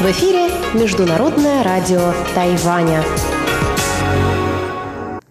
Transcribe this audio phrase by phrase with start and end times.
[0.00, 3.04] В эфире Международное радио Тайваня.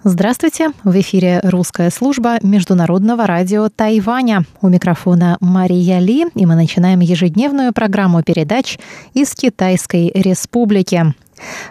[0.05, 0.71] Здравствуйте!
[0.85, 4.45] В эфире русская служба Международного радио Тайваня.
[4.61, 8.79] У микрофона Мария Ли, и мы начинаем ежедневную программу передач
[9.13, 11.13] из Китайской Республики.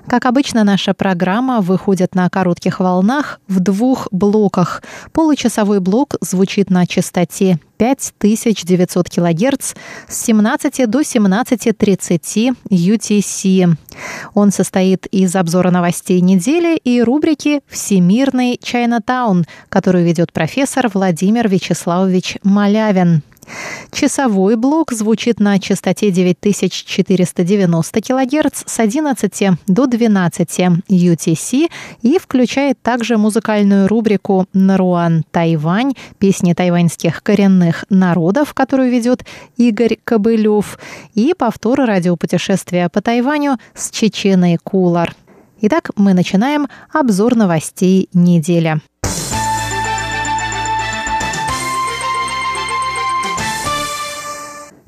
[0.07, 4.83] Как обычно, наша программа выходит на коротких волнах в двух блоках.
[5.13, 9.75] Получасовой блок звучит на частоте 5900 кГц
[10.09, 13.77] с 17 до 17.30 UTC.
[14.35, 22.39] Он состоит из обзора новостей недели и рубрики «Всемирный Чайнатаун», которую ведет профессор Владимир Вячеславович
[22.45, 23.23] Малявин.
[23.91, 31.71] Часовой блок звучит на частоте 9490 кГц с 11 до 12 UTC
[32.03, 39.25] и включает также музыкальную рубрику «Наруан Тайвань» песни тайваньских коренных народов, которую ведет
[39.57, 40.79] Игорь Кобылев,
[41.15, 45.15] и повтор радиопутешествия по Тайваню с Чеченой Кулар.
[45.61, 48.81] Итак, мы начинаем обзор новостей недели.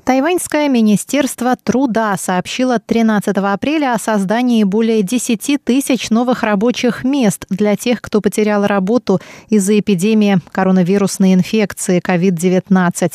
[0.05, 7.75] Тайваньское министерство труда сообщило 13 апреля о создании более 10 тысяч новых рабочих мест для
[7.75, 13.13] тех, кто потерял работу из-за эпидемии коронавирусной инфекции COVID-19.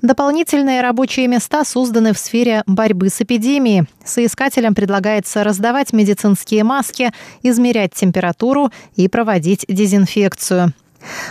[0.00, 3.84] Дополнительные рабочие места созданы в сфере борьбы с эпидемией.
[4.02, 10.72] Соискателям предлагается раздавать медицинские маски, измерять температуру и проводить дезинфекцию.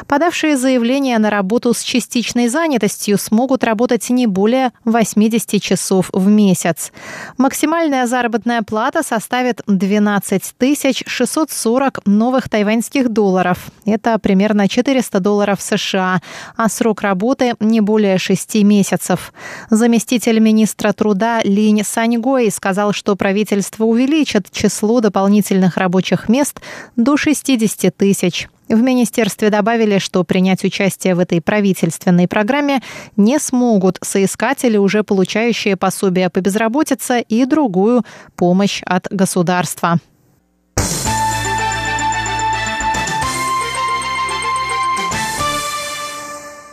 [0.07, 6.91] Подавшие заявление на работу с частичной занятостью смогут работать не более 80 часов в месяц.
[7.37, 10.53] Максимальная заработная плата составит 12
[11.05, 13.71] 640 новых тайваньских долларов.
[13.85, 16.21] Это примерно 400 долларов США,
[16.55, 19.33] а срок работы не более 6 месяцев.
[19.69, 26.61] Заместитель министра труда Линь Саньгой сказал, что правительство увеличит число дополнительных рабочих мест
[26.95, 28.47] до 60 тысяч.
[28.69, 32.81] В министерстве добавили, что принять участие в этой правительственной программе
[33.17, 38.03] не смогут соискатели, уже получающие пособие по безработице и другую
[38.35, 39.97] помощь от государства.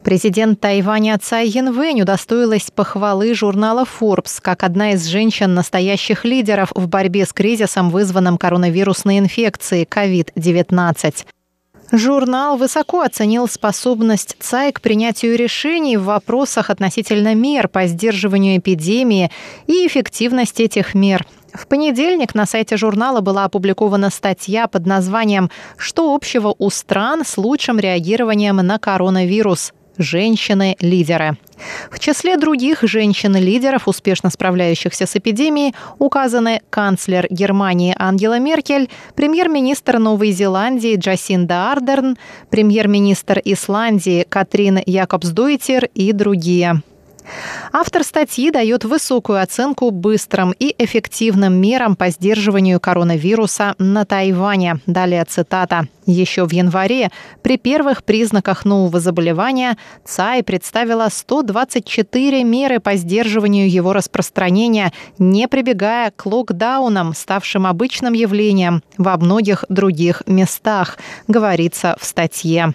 [0.05, 7.27] Президент Тайваня Цай Янвэнь удостоилась похвалы журнала Forbes как одна из женщин-настоящих лидеров в борьбе
[7.27, 11.27] с кризисом, вызванным коронавирусной инфекцией COVID-19.
[11.93, 19.31] Журнал высоко оценил способность ЦАИ к принятию решений в вопросах относительно мер по сдерживанию эпидемии
[19.69, 21.25] и эффективность этих мер.
[21.55, 27.39] В понедельник на сайте журнала была опубликована статья под названием «Что общего у стран с
[27.39, 31.37] лучшим реагированием на коронавирус?» Женщины-лидеры.
[31.91, 40.33] В числе других женщин-лидеров, успешно справляющихся с эпидемией, указаны канцлер Германии Ангела Меркель, премьер-министр Новой
[40.33, 42.17] Зеландии Джасинда Ардерн,
[42.51, 46.83] премьер-министр Исландии Катрин Якобсдоуттир и другие.
[47.73, 54.81] Автор статьи дает высокую оценку быстрым и эффективным мерам по сдерживанию коронавируса на Тайване.
[54.87, 55.89] Далее цитата.
[56.07, 57.11] Еще в январе
[57.43, 66.13] при первых признаках нового заболевания ЦАИ представила 124 меры по сдерживанию его распространения, не прибегая
[66.15, 72.73] к локдаунам, ставшим обычным явлением во многих других местах, говорится в статье.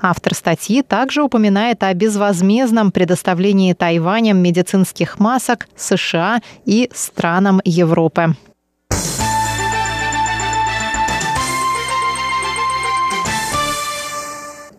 [0.00, 8.34] Автор статьи также упоминает о безвозмездном предоставлении Тайванем медицинских масок США и странам Европы.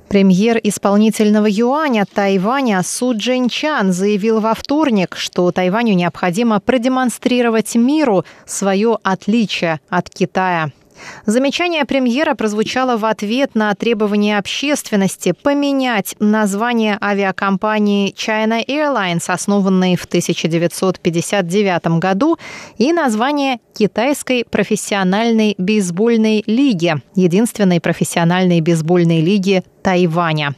[0.10, 8.98] Премьер исполнительного юаня Тайваня Су Чан заявил во вторник, что Тайваню необходимо продемонстрировать миру свое
[9.04, 10.72] отличие от Китая.
[11.26, 20.06] Замечание премьера прозвучало в ответ на требование общественности поменять название авиакомпании China Airlines, основанной в
[20.06, 22.38] 1959 году,
[22.78, 30.56] и название Китайской профессиональной бейсбольной лиги, единственной профессиональной бейсбольной лиги Тайваня.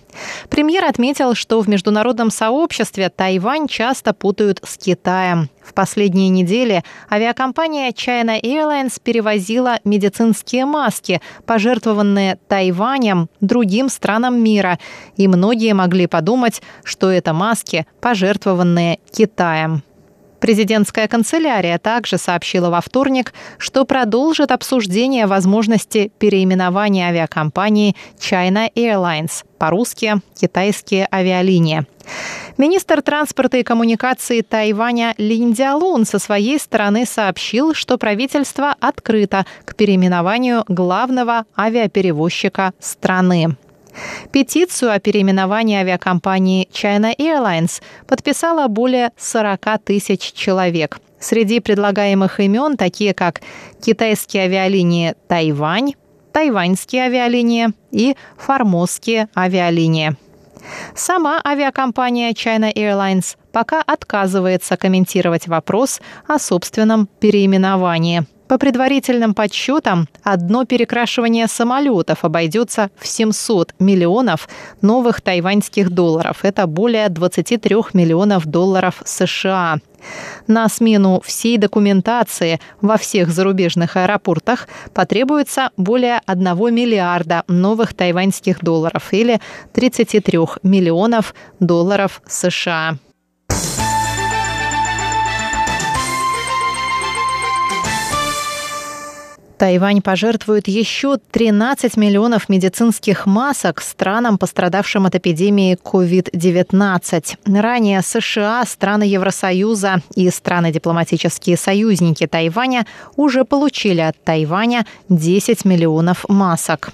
[0.49, 5.49] Премьер отметил, что в международном сообществе Тайвань часто путают с Китаем.
[5.63, 14.79] В последние недели авиакомпания China Airlines перевозила медицинские маски, пожертвованные Тайванем другим странам мира,
[15.17, 19.83] и многие могли подумать, что это маски, пожертвованные Китаем.
[20.41, 30.15] Президентская канцелярия также сообщила во вторник, что продолжит обсуждение возможности переименования авиакомпании China Airlines, по-русски
[30.35, 31.85] «Китайские авиалинии».
[32.57, 39.75] Министр транспорта и коммуникации Тайваня Линь Дялун со своей стороны сообщил, что правительство открыто к
[39.75, 43.55] переименованию главного авиаперевозчика страны.
[44.31, 50.99] Петицию о переименовании авиакомпании China Airlines подписало более 40 тысяч человек.
[51.19, 53.41] Среди предлагаемых имен такие как
[53.81, 55.93] китайские авиалинии «Тайвань»,
[56.31, 60.15] тайваньские авиалинии и формозские авиалинии.
[60.95, 68.25] Сама авиакомпания China Airlines пока отказывается комментировать вопрос о собственном переименовании.
[68.51, 74.49] По предварительным подсчетам, одно перекрашивание самолетов обойдется в 700 миллионов
[74.81, 76.39] новых тайваньских долларов.
[76.43, 79.77] Это более 23 миллионов долларов США.
[80.47, 86.43] На смену всей документации во всех зарубежных аэропортах потребуется более 1
[86.75, 89.39] миллиарда новых тайваньских долларов или
[89.71, 92.97] 33 миллионов долларов США.
[99.61, 107.61] Тайвань пожертвует еще 13 миллионов медицинских масок странам, пострадавшим от эпидемии COVID-19.
[107.61, 112.87] Ранее США, страны Евросоюза и страны-дипломатические союзники Тайваня
[113.17, 116.91] уже получили от Тайваня 10 миллионов масок.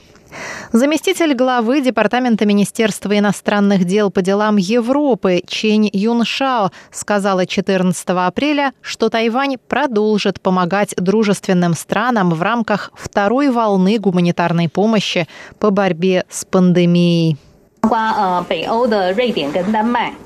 [0.71, 9.09] Заместитель главы Департамента Министерства иностранных дел по делам Европы Чень Юншао сказала 14 апреля, что
[9.09, 15.27] Тайвань продолжит помогать дружественным странам в рамках второй волны гуманитарной помощи
[15.59, 17.37] по борьбе с пандемией.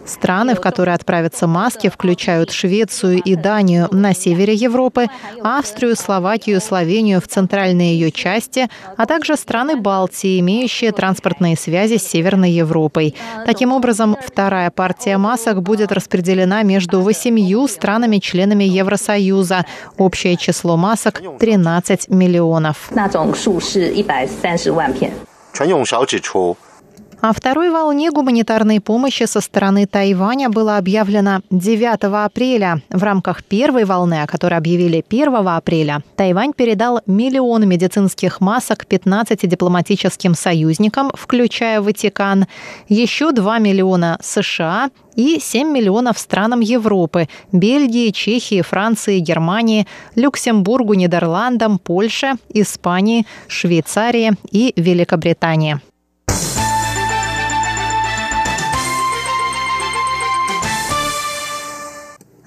[0.05, 5.07] Страны, в которые отправятся маски, включают Швецию и Данию на севере Европы,
[5.43, 12.07] Австрию, Словакию, Словению в центральной ее части, а также страны Балтии, имеющие транспортные связи с
[12.07, 13.15] Северной Европой.
[13.47, 19.65] Таким образом, вторая партия масок будет распределена между восемью странами-членами Евросоюза.
[19.97, 22.91] Общее число масок – 13 миллионов.
[25.57, 26.55] 陈永少指出
[27.22, 32.82] ，о второй волне гуманитарной помощи со стороны Тайваня было объявлено 9 апреля.
[32.90, 39.48] В рамках первой волны, о которой объявили 1 апреля, Тайвань передал миллион медицинских масок 15
[39.48, 42.48] дипломатическим союзникам, включая Ватикан,
[42.90, 49.86] еще 2 миллиона США и 7 миллионов странам Европы– Бельгии, Чехии, Франции, Германии,
[50.16, 55.82] Люксембургу, Нидерландам, Польше, Испании, Швейцарии и Великобритании.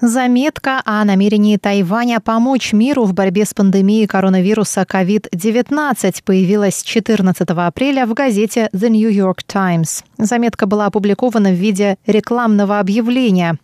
[0.01, 8.05] Заметка о намерении Тайваня помочь миру в борьбе с пандемией коронавируса COVID-19 появилась 14 апреля
[8.05, 10.03] в газете The New York Times.
[10.17, 13.57] Заметка была опубликована в виде рекламного объявления.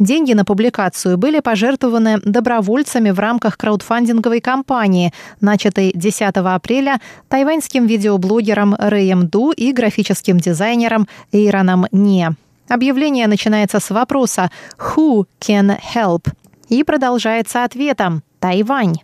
[0.00, 8.74] Деньги на публикацию были пожертвованы добровольцами в рамках краудфандинговой кампании, начатой 10 апреля тайваньским видеоблогером
[8.76, 12.34] Рэем Ду и графическим дизайнером Эйроном Не.
[12.68, 16.28] Объявление начинается с вопроса «Who can help?»
[16.68, 18.96] и продолжается ответом Тайвань.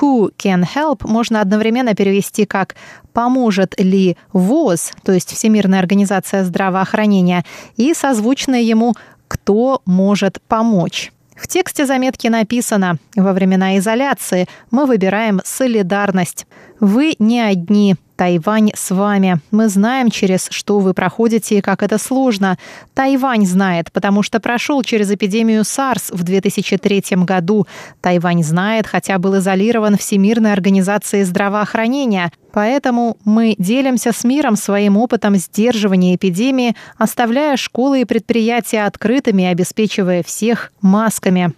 [0.00, 2.76] Who can help можно одновременно перевести как
[3.12, 7.44] «поможет ли ВОЗ», то есть Всемирная организация здравоохранения,
[7.76, 8.94] и созвучное ему
[9.28, 11.12] «кто может помочь».
[11.36, 16.46] В тексте заметки написано «Во времена изоляции мы выбираем солидарность.
[16.80, 17.96] Вы не одни.
[18.20, 19.40] Тайвань с вами.
[19.50, 22.58] Мы знаем, через что вы проходите и как это сложно.
[22.92, 27.66] Тайвань знает, потому что прошел через эпидемию SARS в 2003 году.
[28.02, 32.30] Тайвань знает, хотя был изолирован Всемирной организацией здравоохранения.
[32.52, 39.46] Поэтому мы делимся с миром своим опытом сдерживания эпидемии, оставляя школы и предприятия открытыми и
[39.46, 41.54] обеспечивая всех масками.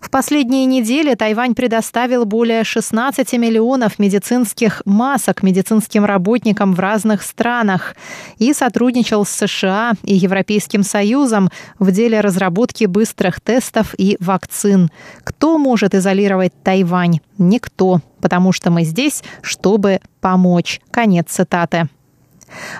[0.00, 7.94] В последние недели Тайвань предоставил более 16 миллионов медицинских масок медицинским работникам в разных странах
[8.38, 14.90] и сотрудничал с США и Европейским Союзом в деле разработки быстрых тестов и вакцин.
[15.24, 17.20] Кто может изолировать Тайвань?
[17.38, 20.80] Никто, потому что мы здесь, чтобы помочь.
[20.90, 21.88] Конец цитаты.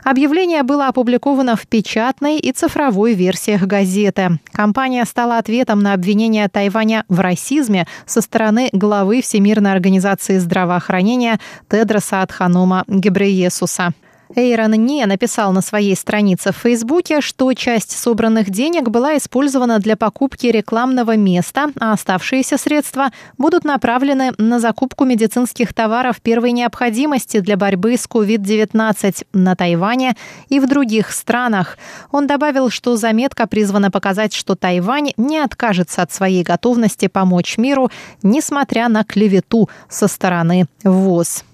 [0.05, 4.39] Объявление было опубликовано в печатной и цифровой версиях газеты.
[4.53, 11.39] Компания стала ответом на обвинение Тайваня в расизме со стороны главы Всемирной организации здравоохранения
[11.69, 13.93] Тедроса Адханома Гебреесуса.
[14.35, 19.97] Эйрон Не написал на своей странице в Фейсбуке, что часть собранных денег была использована для
[19.97, 27.57] покупки рекламного места, а оставшиеся средства будут направлены на закупку медицинских товаров первой необходимости для
[27.57, 30.17] борьбы с COVID-19 на Тайване
[30.49, 31.77] и в других странах.
[32.11, 37.91] Он добавил, что заметка призвана показать, что Тайвань не откажется от своей готовности помочь миру,
[38.23, 41.45] несмотря на клевету со стороны ВОЗ.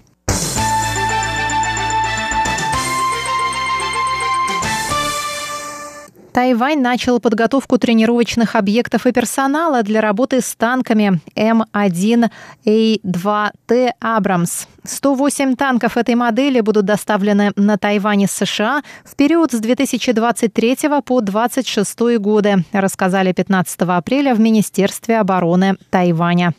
[6.31, 14.67] Тайвань начал подготовку тренировочных объектов и персонала для работы с танками М1А2Т «Абрамс».
[14.83, 21.21] 108 танков этой модели будут доставлены на Тайвань из США в период с 2023 по
[21.21, 26.53] 2026 годы, рассказали 15 апреля в Министерстве обороны Тайваня.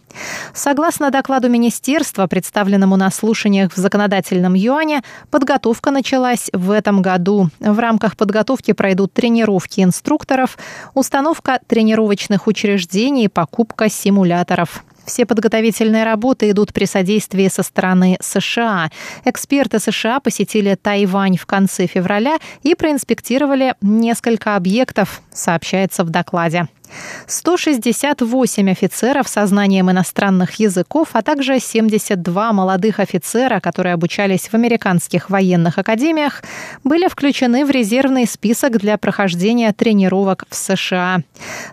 [0.55, 7.51] Согласно докладу министерства, представленному на слушаниях в законодательном юане, подготовка началась в этом году.
[7.61, 10.59] В рамках подготовки пройдут тренировки инструкторов,
[10.95, 14.85] установка тренировочных учреждений покупка симуляторов.
[15.05, 18.91] Все подготовительные работы идут при содействии со стороны США.
[19.25, 26.69] Эксперты США посетили Тайвань в конце февраля и проинспектировали несколько объектов, сообщается в докладе.
[27.27, 35.31] 168 офицеров со знанием иностранных языков, а также 72 молодых офицера, которые обучались в американских
[35.31, 36.43] военных академиях,
[36.85, 41.23] были включены в резервный список для прохождения тренировок в США.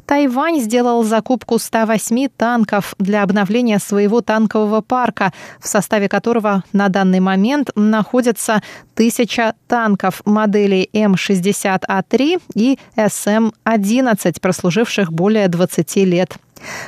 [0.06, 7.20] Тайвань сделал закупку 108 танков для обновления своего танкового парка, в составе которого на данный
[7.20, 8.62] момент находятся
[8.96, 16.38] тысяча танков моделей М60А3 и СМ-11, прослуживших более 20 лет.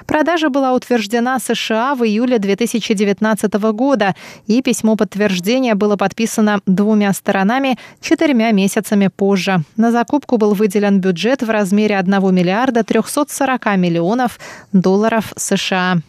[0.06, 4.16] Продажа была утверждена США в июле 2019 года,
[4.48, 9.64] и письмо подтверждения было подписано двумя сторонами четырьмя месяцами позже.
[9.78, 14.40] На закупку был выделен бюджет в размере 1 миллиарда 340 миллионов
[14.72, 16.02] долларов США.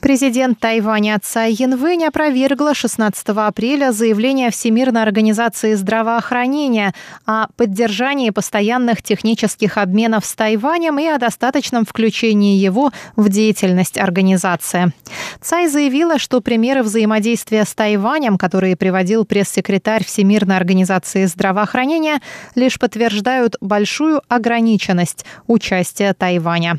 [0.00, 6.92] Президент Тайваня Цай Янвэнь опровергла 16 апреля заявление Всемирной организации здравоохранения
[7.24, 14.92] о поддержании постоянных технических обменов с Тайванем и о достаточном включении его в деятельность организации.
[15.40, 22.20] Цай заявила, что примеры взаимодействия с Тайванем, которые приводил пресс-секретарь Всемирной организации здравоохранения,
[22.54, 26.78] лишь подтверждают большую ограниченность участия Тайваня.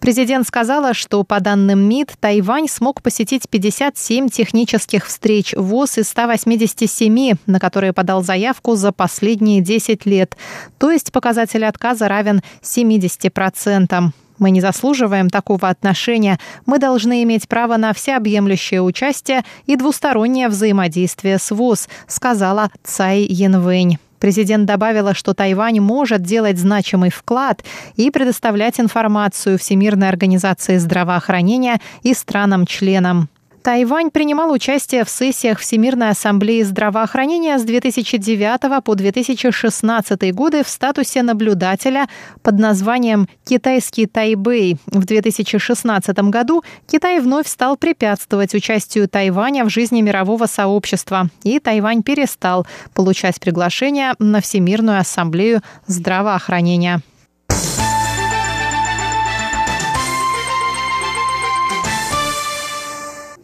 [0.00, 7.34] Президент сказала, что по данным МИД Тайвань смог посетить 57 технических встреч ВОЗ из 187,
[7.46, 10.36] на которые подал заявку за последние 10 лет.
[10.78, 14.12] То есть показатель отказа равен 70%.
[14.38, 16.38] Мы не заслуживаем такого отношения.
[16.64, 23.98] Мы должны иметь право на всеобъемлющее участие и двустороннее взаимодействие с ВОЗ, сказала Цай Янвэнь.
[24.18, 27.64] Президент добавила, что Тайвань может делать значимый вклад
[27.96, 33.28] и предоставлять информацию Всемирной организации здравоохранения и странам-членам.
[33.68, 41.20] Тайвань принимал участие в сессиях Всемирной ассамблеи здравоохранения с 2009 по 2016 годы в статусе
[41.20, 42.08] наблюдателя
[42.42, 44.78] под названием «Китайский Тайбэй».
[44.86, 52.02] В 2016 году Китай вновь стал препятствовать участию Тайваня в жизни мирового сообщества, и Тайвань
[52.02, 57.02] перестал получать приглашения на Всемирную ассамблею здравоохранения.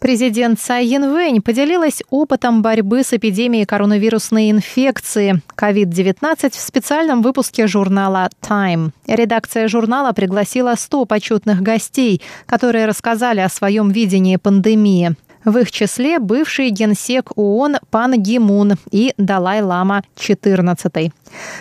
[0.05, 8.29] Президент Цай Янвэнь поделилась опытом борьбы с эпидемией коронавирусной инфекции COVID-19 в специальном выпуске журнала
[8.39, 8.91] Time.
[9.07, 15.15] Редакция журнала пригласила 100 почетных гостей, которые рассказали о своем видении пандемии.
[15.43, 21.11] В их числе бывший генсек ООН Пан Ги Мун и Далай-Лама XIV.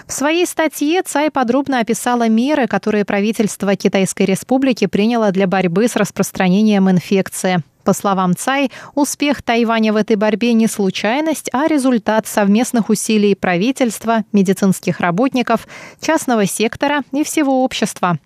[0.06, 5.96] В своей статье Цай подробно описала меры, которые правительство Китайской Республики приняло для борьбы с
[5.96, 7.62] распространением инфекции.
[7.84, 14.24] По словам Цай, успех Тайваня в этой борьбе не случайность, а результат совместных усилий правительства,
[14.32, 15.68] медицинских работников,
[16.00, 18.18] частного сектора и всего общества.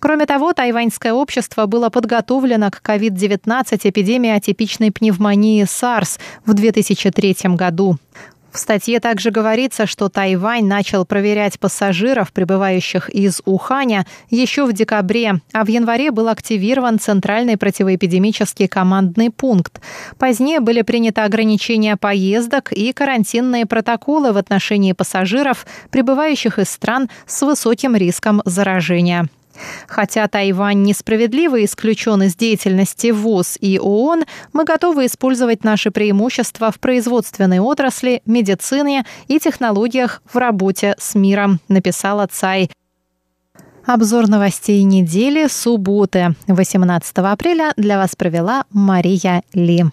[0.00, 7.96] Кроме того, тайваньское общество было подготовлено к COVID-19 эпидемии атипичной пневмонии SARS в 2003 году.
[8.54, 15.40] В статье также говорится, что Тайвань начал проверять пассажиров, прибывающих из Уханя, еще в декабре,
[15.52, 19.80] а в январе был активирован Центральный противоэпидемический командный пункт.
[20.18, 27.42] Позднее были приняты ограничения поездок и карантинные протоколы в отношении пассажиров, прибывающих из стран с
[27.42, 29.28] высоким риском заражения.
[29.86, 36.80] Хотя Тайвань несправедливо исключен из деятельности ВОЗ и ООН, мы готовы использовать наши преимущества в
[36.80, 42.70] производственной отрасли, медицине и технологиях в работе с миром, написала Цай.
[43.86, 49.84] Обзор новостей недели субботы, 18 апреля, для вас провела Мария Ли.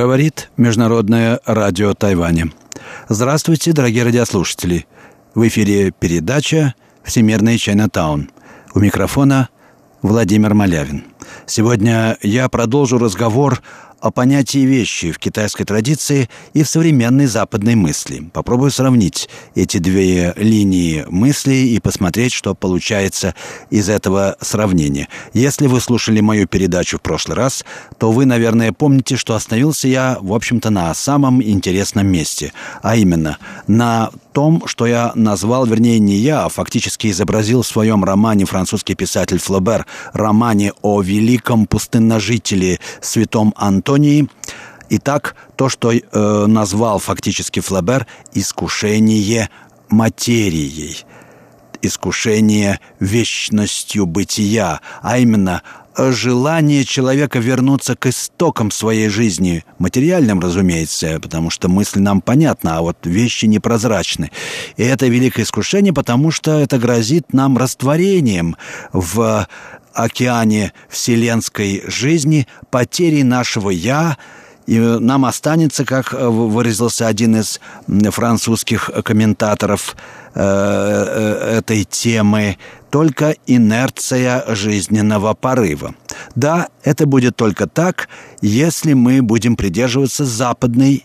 [0.00, 2.50] Говорит Международное радио Тайваня.
[3.10, 4.86] Здравствуйте, дорогие радиослушатели.
[5.34, 8.30] В эфире передача «Всемирный Чайнатаун».
[8.74, 9.50] У микрофона
[10.00, 11.04] Владимир Малявин.
[11.44, 13.60] Сегодня я продолжу разговор
[14.00, 18.30] о понятии вещи в китайской традиции и в современной западной мысли.
[18.32, 23.34] Попробую сравнить эти две линии мысли и посмотреть, что получается
[23.70, 25.08] из этого сравнения.
[25.32, 27.64] Если вы слушали мою передачу в прошлый раз,
[27.98, 32.52] то вы, наверное, помните, что остановился я, в общем-то, на самом интересном месте,
[32.82, 38.04] а именно на том, что я назвал, вернее, не я, а фактически изобразил в своем
[38.04, 43.54] романе французский писатель Флобер, романе о великом пустынножителе святом
[43.90, 44.28] Антонии.
[44.88, 49.50] Итак, то, что э, назвал фактически Флобер «искушение
[49.88, 51.04] материей»,
[51.82, 55.62] искушение вечностью бытия, а именно
[55.96, 62.82] желание человека вернуться к истокам своей жизни, материальным, разумеется, потому что мысль нам понятна, а
[62.82, 64.30] вот вещи непрозрачны.
[64.76, 68.56] И это великое искушение, потому что это грозит нам растворением
[68.92, 69.48] в
[69.94, 74.16] океане вселенской жизни, потерей нашего «я»,
[74.66, 77.60] и нам останется, как выразился один из
[78.12, 79.96] французских комментаторов
[80.34, 82.56] э, э, этой темы,
[82.88, 85.94] только инерция жизненного порыва.
[86.36, 88.08] Да, это будет только так,
[88.42, 91.04] если мы будем придерживаться западной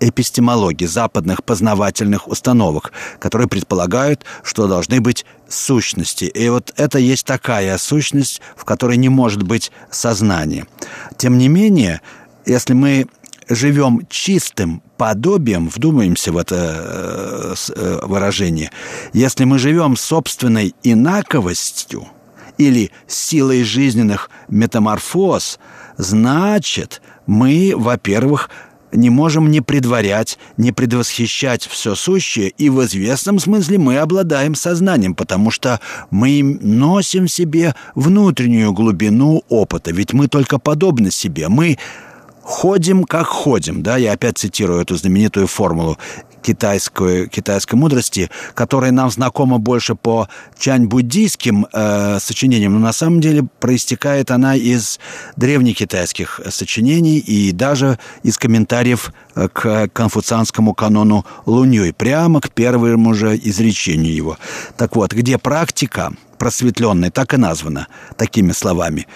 [0.00, 6.24] эпистемологии, западных познавательных установок, которые предполагают, что должны быть сущности.
[6.24, 10.66] И вот это есть такая сущность, в которой не может быть сознания.
[11.18, 12.00] Тем не менее,
[12.46, 13.06] если мы
[13.48, 18.70] живем чистым подобием, вдумаемся в это э, э, выражение,
[19.12, 22.06] если мы живем собственной инаковостью
[22.58, 25.58] или силой жизненных метаморфоз,
[25.96, 28.50] значит, мы, во-первых,
[28.92, 35.14] не можем не предварять, не предвосхищать все сущее, и в известном смысле мы обладаем сознанием,
[35.14, 41.78] потому что мы носим в себе внутреннюю глубину опыта, ведь мы только подобны себе, мы
[42.42, 45.98] ходим как ходим, да, я опять цитирую эту знаменитую формулу
[46.42, 53.44] китайской, китайской мудрости, которая нам знакома больше по чань-буддийским э, сочинениям, но на самом деле
[53.60, 54.98] проистекает она из
[55.36, 63.36] древнекитайских сочинений и даже из комментариев э, к конфуцианскому канону Луньюй, прямо к первому же
[63.36, 64.38] изречению его.
[64.76, 69.06] Так вот, где практика просветленная так и названа такими словами.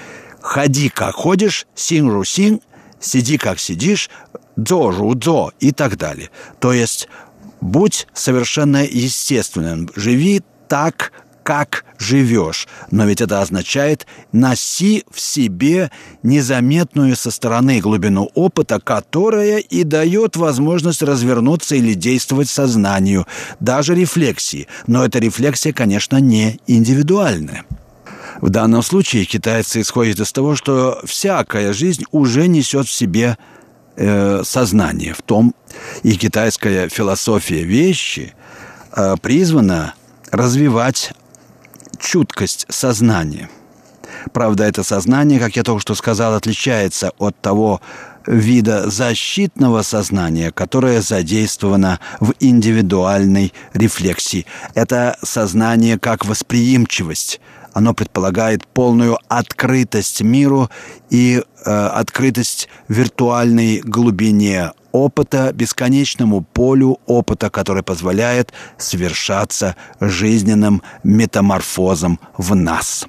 [0.41, 2.61] «Ходи, как ходишь, син-ру-син»,
[3.05, 4.11] сиди как сидишь,
[4.57, 6.31] дзо ру дзо и так далее.
[6.61, 7.09] То есть
[7.61, 11.13] будь совершенно естественным, живи так,
[11.43, 12.67] как живешь.
[12.91, 15.91] Но ведь это означает носи в себе
[16.23, 23.27] незаметную со стороны глубину опыта, которая и дает возможность развернуться или действовать сознанию,
[23.61, 24.67] даже рефлексии.
[24.87, 27.65] Но эта рефлексия, конечно, не индивидуальная.
[28.41, 33.39] В данном случае китайцы исходят из того, что всякая жизнь уже несет в себе
[33.97, 35.15] э, сознание.
[35.15, 35.55] В том
[36.03, 38.35] и китайская философия вещи
[38.93, 39.95] э, призвана
[40.31, 41.13] развивать
[41.99, 43.49] чуткость сознания.
[44.33, 47.81] Правда, это сознание, как я только что сказал, отличается от того
[48.27, 54.47] вида защитного сознания, которое задействовано в индивидуальной рефлексии.
[54.75, 57.41] Это сознание как восприимчивость–
[57.75, 60.71] оно предполагает полную открытость миру
[61.11, 72.55] и э, открытость виртуальной глубине опыта, бесконечному полю опыта, который позволяет совершаться жизненным метаморфозом в
[72.55, 73.07] нас.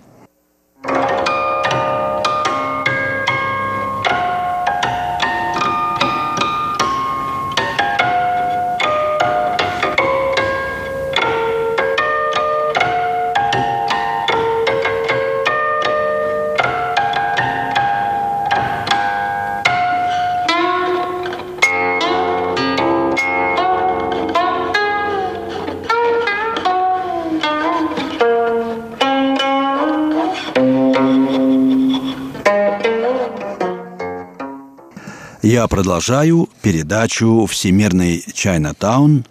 [35.45, 39.25] Я продолжаю передачу «Всемирный Чайнатаун»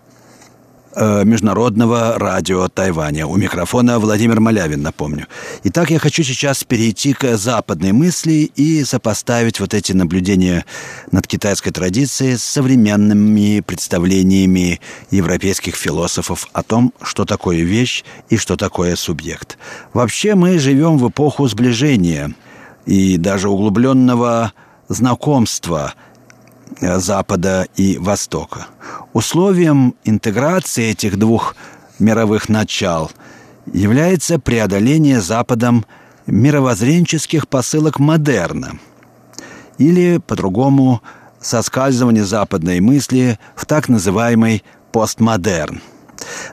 [0.96, 3.26] Э, Международного радио Тайваня.
[3.26, 5.26] У микрофона Владимир Малявин, напомню.
[5.64, 10.64] Итак, я хочу сейчас перейти к западной мысли и сопоставить вот эти наблюдения
[11.10, 18.56] над китайской традицией с современными представлениями европейских философов о том, что такое вещь и что
[18.56, 19.58] такое субъект.
[19.92, 22.34] Вообще мы живем в эпоху сближения
[22.86, 24.52] и даже углубленного
[24.88, 25.94] знакомства
[26.80, 28.66] Э, Запада и Востока.
[29.12, 31.56] Условием интеграции этих двух
[31.98, 33.10] мировых начал
[33.72, 35.84] является преодоление Западом
[36.26, 38.78] мировоззренческих посылок модерна
[39.78, 41.02] или, по-другому,
[41.40, 45.80] соскальзывание западной мысли в так называемый постмодерн–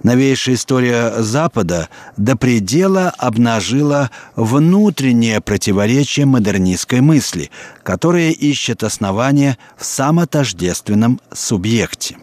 [0.04, 7.52] Новейшая история Запада до предела обнажила внутреннее противоречие модернистской мысли,
[7.84, 12.18] которая ищет основания в самотождественном субъекте.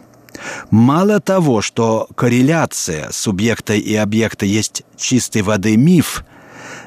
[0.71, 6.23] Мало того, что корреляция субъекта и объекта есть чистой воды миф–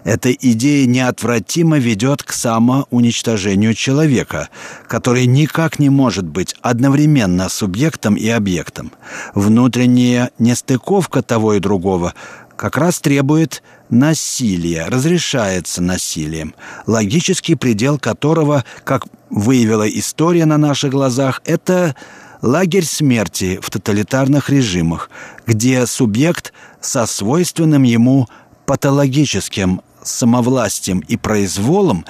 [0.05, 4.49] эта идея неотвратимо ведет к самоуничтожению человека,
[4.88, 8.93] который никак не может быть одновременно субъектом и объектом.
[9.35, 12.15] Внутренняя нестыковка того и другого
[12.57, 16.55] как раз требует насилия, разрешается насилием,
[16.87, 21.95] логический предел которого, как выявила история на наших глазах, это
[22.41, 25.11] лагерь смерти в тоталитарных режимах,
[25.47, 28.29] где субъект со свойственным ему
[28.67, 32.05] патологическим самовластием и произволом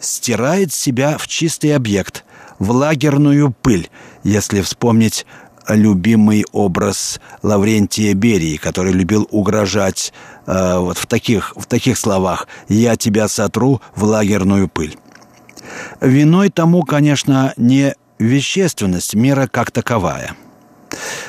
[0.00, 2.24] стирает себя в чистый объект,
[2.58, 3.90] в лагерную пыль,
[4.22, 5.26] если вспомнить
[5.68, 10.12] любимый образ Лаврентия Берии, который любил угрожать
[10.46, 14.96] э, вот в таких, в таких словах «я тебя сотру в лагерную пыль».
[16.00, 20.36] Виной тому, конечно, не вещественность мира как таковая–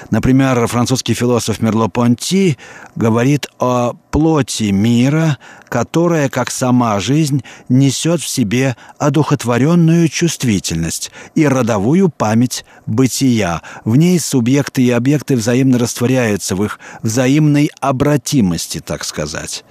[0.10, 2.58] Например, французский философ Мерло-Понти
[2.96, 5.38] говорит о плоти мира,
[5.70, 13.62] которая, как сама жизнь, несет в себе одухотворенную чувствительность и родовую память бытия.
[13.86, 19.64] В ней субъекты и объекты взаимно растворяются в их взаимной обратимости, так сказать.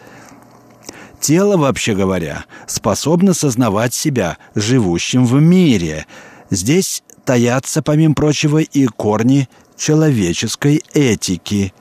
[1.20, 6.06] Тело, вообще говоря, способно сознавать себя живущим в мире.
[6.50, 11.72] Здесь таятся, помимо прочего, и корни человеческой этики,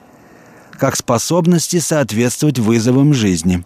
[0.78, 3.64] как способности соответствовать вызовам жизни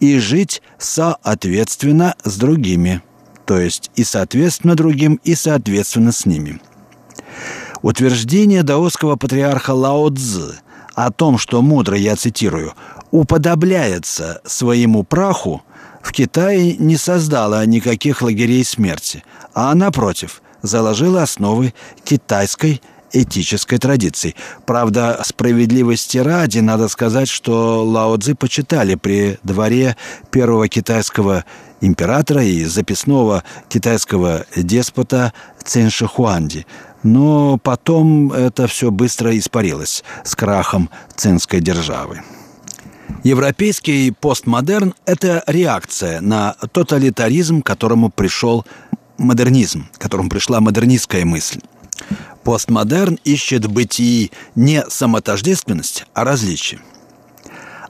[0.00, 3.02] и жить соответственно с другими,
[3.46, 6.60] то есть и соответственно другим, и соответственно с ними.
[7.82, 10.56] Утверждение даосского патриарха Лао Цзы
[10.94, 12.74] о том, что мудрый, я цитирую,
[13.12, 15.62] уподобляется своему праху,
[16.02, 19.22] в Китае не создало никаких лагерей смерти,
[19.54, 21.72] а напротив, заложила основы
[22.04, 24.34] китайской этической традиции.
[24.66, 29.96] Правда, справедливости ради, надо сказать, что Лао Цзи почитали при дворе
[30.30, 31.44] первого китайского
[31.80, 35.32] императора и записного китайского деспота
[35.64, 36.66] Цин Шихуанди.
[37.02, 42.22] Но потом это все быстро испарилось с крахом цинской державы.
[43.24, 48.66] Европейский постмодерн– это реакция на тоталитаризм, которому пришел
[49.16, 51.60] модернизм, которому пришла модернистская мысль.
[52.44, 56.80] Постмодерн ищет в бытии не самотождественность, а различие.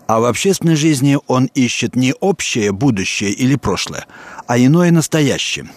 [0.07, 4.07] А в общественной жизни он ищет не общее будущее или прошлое,
[4.47, 5.69] а иное настоящее.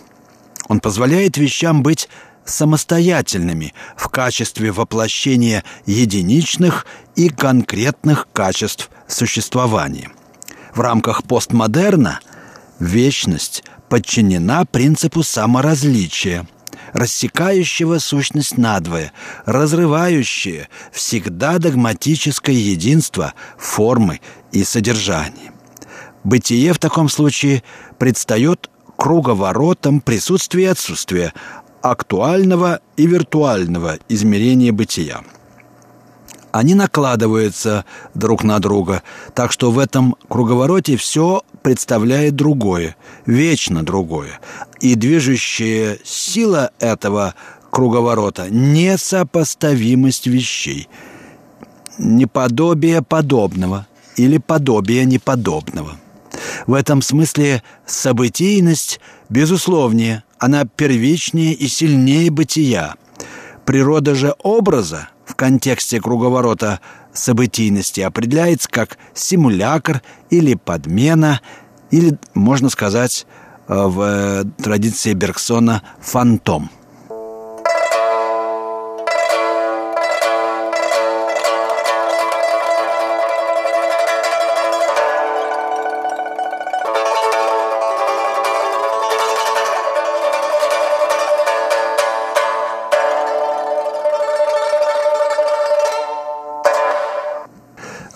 [0.68, 2.08] Он позволяет вещам быть
[2.46, 10.10] самостоятельными в качестве воплощения единичных и конкретных качеств существования.
[10.74, 12.22] В рамках постмодерна
[12.80, 16.48] вечность подчинена принципу саморазличия–
[16.94, 19.12] рассекающего сущность надвое,
[19.46, 25.52] разрывающее всегда догматическое единство формы и содержания.
[26.24, 27.64] Бытие в таком случае
[27.98, 31.34] предстает круговоротом присутствия и отсутствия
[31.82, 35.22] актуального и виртуального измерения бытия.
[36.52, 44.40] Они накладываются друг на друга, так что в этом круговороте все представляет другое, вечно другое.
[44.82, 47.36] И движущая сила этого
[47.70, 50.90] круговорота– несопоставимость вещей,
[51.98, 53.88] неподобие подобного
[54.18, 55.98] или подобие неподобного.
[56.68, 62.96] В этом смысле событийность безусловнее, она первичнее и сильнее бытия.
[63.66, 66.82] Природа же образа в контексте круговорота
[67.14, 71.40] событийности определяется как симулякр или подмена,
[71.90, 73.26] или, можно сказать,
[73.68, 76.70] э, в э, традиции Бергсона, фантом.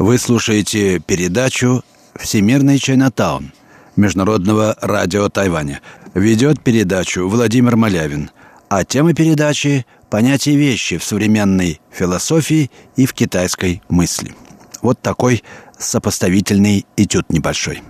[0.05, 1.83] Вы слушаете передачу
[2.15, 3.53] «Всемирный Чайнатаун»
[3.95, 5.81] Международного радио Тайваня.
[6.13, 8.29] Ведет передачу Владимир Малявин.
[8.69, 14.35] А тема передачи– понятие вещи в современной философии и в китайской мысли.
[14.83, 15.41] Вот такой
[15.79, 17.81] сопоставительный этюд небольшой.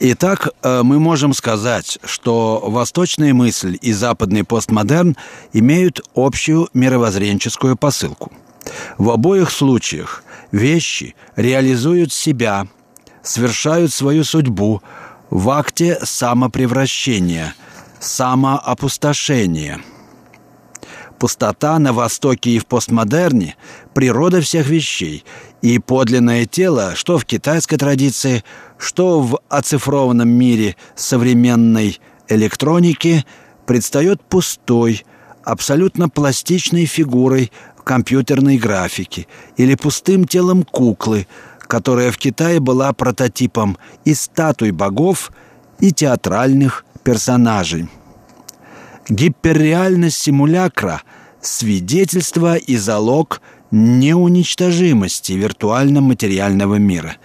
[0.00, 5.16] Итак, э, мы можем сказать, что восточная мысль и западный постмодерн
[5.52, 8.32] имеют общую мировоззренческую посылку.
[8.98, 10.24] В обоих случаях
[10.54, 12.68] Вещи реализуют себя,
[13.24, 14.82] совершают свою судьбу
[15.28, 17.56] в акте самопревращения,
[17.98, 19.80] самоопустошения.
[21.18, 23.56] Пустота на Востоке и в постмодерне–
[23.94, 25.24] природа всех вещей,
[25.60, 28.44] и подлинное тело, что в китайской традиции,
[28.78, 31.98] что в оцифрованном мире современной
[32.28, 33.24] электроники,
[33.66, 35.04] предстает пустой,
[35.42, 37.50] абсолютно пластичной фигурой
[37.84, 41.26] компьютерной графики или пустым телом куклы,
[41.60, 45.30] которая в Китае была прототипом и статуй богов,
[45.80, 47.88] и театральных персонажей.
[49.08, 51.02] Гиперреальность симулякра–
[51.40, 57.16] свидетельство и залог неуничтожимости виртуально-материального мира.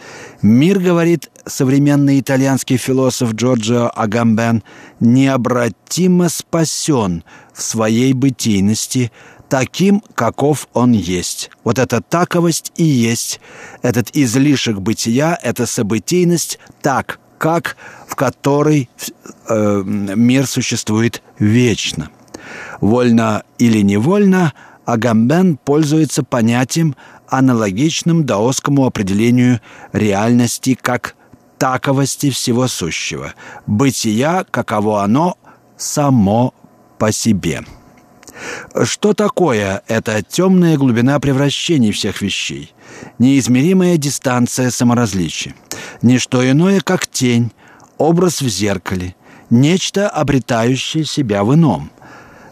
[0.41, 4.63] Мир, говорит современный итальянский философ Джорджио Агамбен,
[4.99, 9.11] необратимо спасен в своей бытийности–
[9.49, 11.49] таким, каков он есть.
[11.63, 13.41] Вот эта таковость и есть,
[13.81, 17.75] этот излишек бытия, эта событийность так, как
[18.07, 18.89] в которой
[19.47, 22.09] э, мир существует вечно.
[22.79, 24.53] Вольно или невольно
[24.85, 26.95] Агамбен пользуется понятием,
[27.27, 29.61] аналогичным даосскому определению
[29.93, 31.15] реальности как
[31.59, 33.33] таковости всего сущего,
[33.67, 35.37] бытия, каково оно
[35.77, 36.53] само
[36.97, 37.63] по себе.
[38.83, 42.73] Что такое эта темная глубина превращений всех вещей?
[43.17, 45.55] Неизмеримая дистанция саморазличия.
[46.01, 47.51] Ничто иное, как тень,
[47.97, 49.15] образ в зеркале,
[49.49, 51.91] нечто, обретающее себя в ином.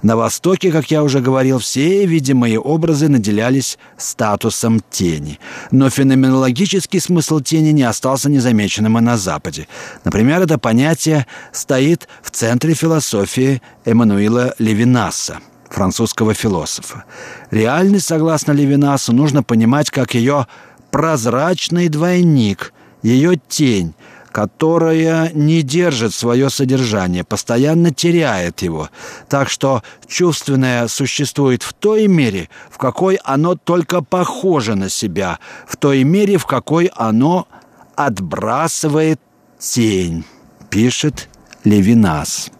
[0.04, 5.39] На Востоке, как я уже говорил, все видимые образы наделялись статусом тени.
[5.71, 9.67] Но феноменологический смысл тени не остался незамеченным и на Западе.
[10.04, 17.03] Например, это понятие стоит в центре философии Эммануила Левинаса– французского философа.
[17.51, 20.47] Реальность, согласно Левинасу, нужно понимать как ее
[20.91, 23.93] прозрачный двойник, ее тень,
[24.32, 28.89] которая не держит свое содержание, постоянно теряет его.
[29.30, 35.75] Так что чувственное существует в той мере, в какой оно только похоже на себя, в
[35.77, 37.47] той мере, в какой оно
[37.95, 39.19] отбрасывает
[39.60, 40.23] тень,
[40.69, 41.30] пишет
[41.63, 42.51] Левинас.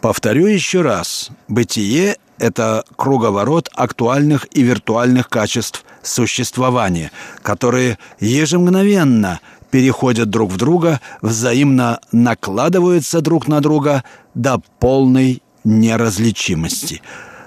[0.00, 1.30] Повторю еще раз.
[1.48, 9.38] Бытие– это круговорот актуальных и виртуальных качеств существования, которые ежемгновенно
[9.70, 14.02] переходят друг в друга, взаимно накладываются друг на друга
[14.34, 17.00] до полной неразличимости.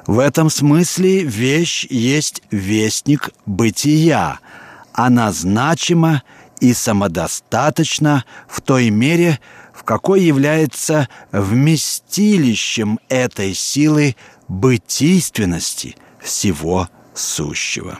[0.07, 4.39] В этом смысле вещь есть вестник бытия.
[4.93, 6.23] Она значима
[6.61, 9.41] и самодостаточна в той мере,
[9.73, 14.15] в какой является вместилищем этой силы
[14.47, 17.99] бытийственности всего сущего.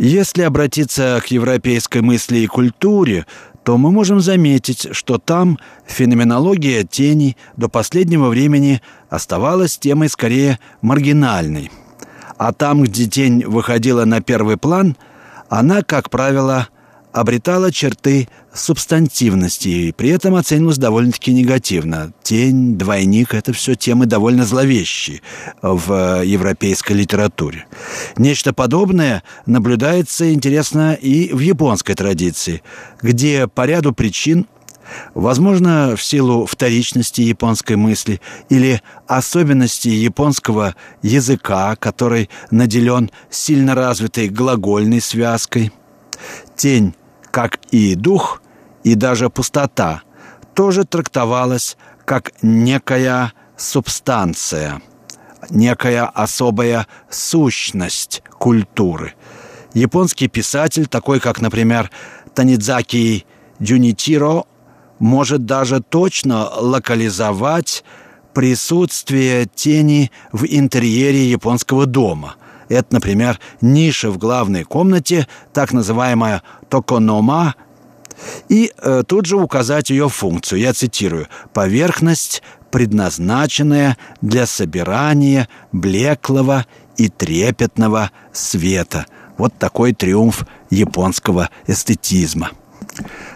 [0.00, 3.26] Если обратиться к европейской мысли и культуре,
[3.68, 11.70] то мы можем заметить, что там феноменология тени до последнего времени оставалась темой скорее маргинальной.
[12.38, 14.96] А там, где тень выходила на первый план,
[15.50, 16.68] она, как правило,
[17.20, 22.12] обретала черты субстантивности и при этом оценивалась довольно-таки негативно.
[22.22, 25.22] Тень, двойник— это все темы довольно зловещие
[25.62, 27.66] в европейской литературе.
[28.16, 32.62] Нечто подобное наблюдается, интересно, и в японской традиции,
[33.02, 34.46] где по ряду причин
[35.14, 45.02] Возможно, в силу вторичности японской мысли или особенностей японского языка, который наделен сильно развитой глагольной
[45.02, 45.72] связкой.
[46.56, 46.94] Тень
[47.30, 48.42] как и дух,
[48.84, 50.02] и даже пустота,
[50.54, 54.80] тоже трактовалась как некая субстанция,
[55.50, 59.14] некая особая сущность культуры.
[59.74, 61.90] Японский писатель, такой как, например,
[62.34, 63.26] Танидзаки
[63.58, 64.44] Дюнитиро,
[64.98, 67.84] может даже точно локализовать
[68.34, 72.36] присутствие тени в интерьере японского дома.
[72.68, 77.54] Это, например, ниша в главной комнате, так называемая токонома,
[78.48, 80.60] и э, тут же указать ее функцию.
[80.60, 81.28] Я цитирую.
[81.52, 89.06] «Поверхность, предназначенная для собирания блеклого и трепетного света».
[89.36, 92.50] Вот такой триумф японского эстетизма.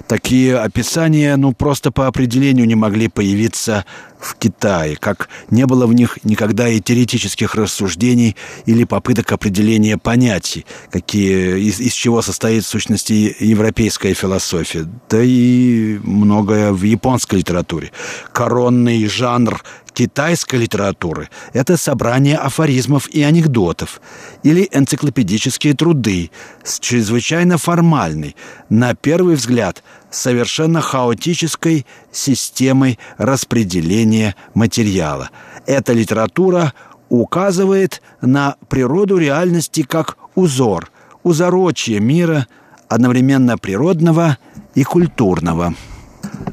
[0.09, 3.85] Такие описания, ну, просто по определению не могли появиться
[4.23, 10.65] в Китае, как не было в них никогда и теоретических рассуждений или попыток определения понятий,
[10.91, 17.91] какие, из, из чего состоит в сущности европейская философия, да и многое в японской литературе.
[18.33, 24.01] Коронный жанр китайской литературы– это собрание афоризмов и анекдотов
[24.43, 26.31] или энциклопедические труды
[26.65, 28.37] с чрезвычайно формальной,
[28.69, 29.83] на первый взгляд,
[30.13, 35.31] совершенно хаотической системой распределения материала.
[35.67, 36.73] Эта литература
[37.09, 40.91] указывает на природу реальности как узор,
[41.23, 42.47] узорочие мира,
[42.89, 44.39] одновременно природного
[44.75, 45.75] и культурного.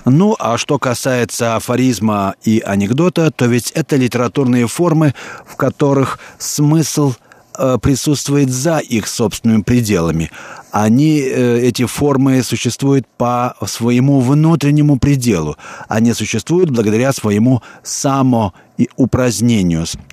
[0.05, 5.13] Ну, а что касается афоризма и анекдота, то ведь это литературные формы,
[5.45, 7.13] в которых смысл
[7.57, 10.31] э, присутствует за их собственными пределами.
[10.71, 15.57] Они, э, эти формы существуют по своему внутреннему пределу.
[15.87, 18.53] Они существуют благодаря своему само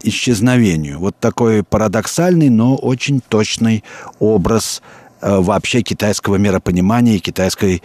[0.02, 0.98] исчезновению.
[0.98, 3.84] Вот такой парадоксальный, но очень точный
[4.18, 4.82] образ
[5.20, 7.82] э, вообще китайского миропонимания и китайской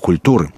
[0.00, 0.52] культуры.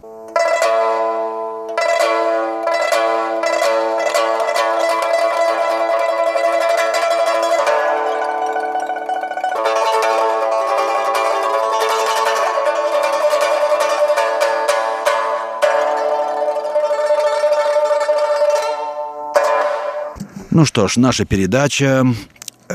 [20.55, 22.07] Ну что ж, наша передача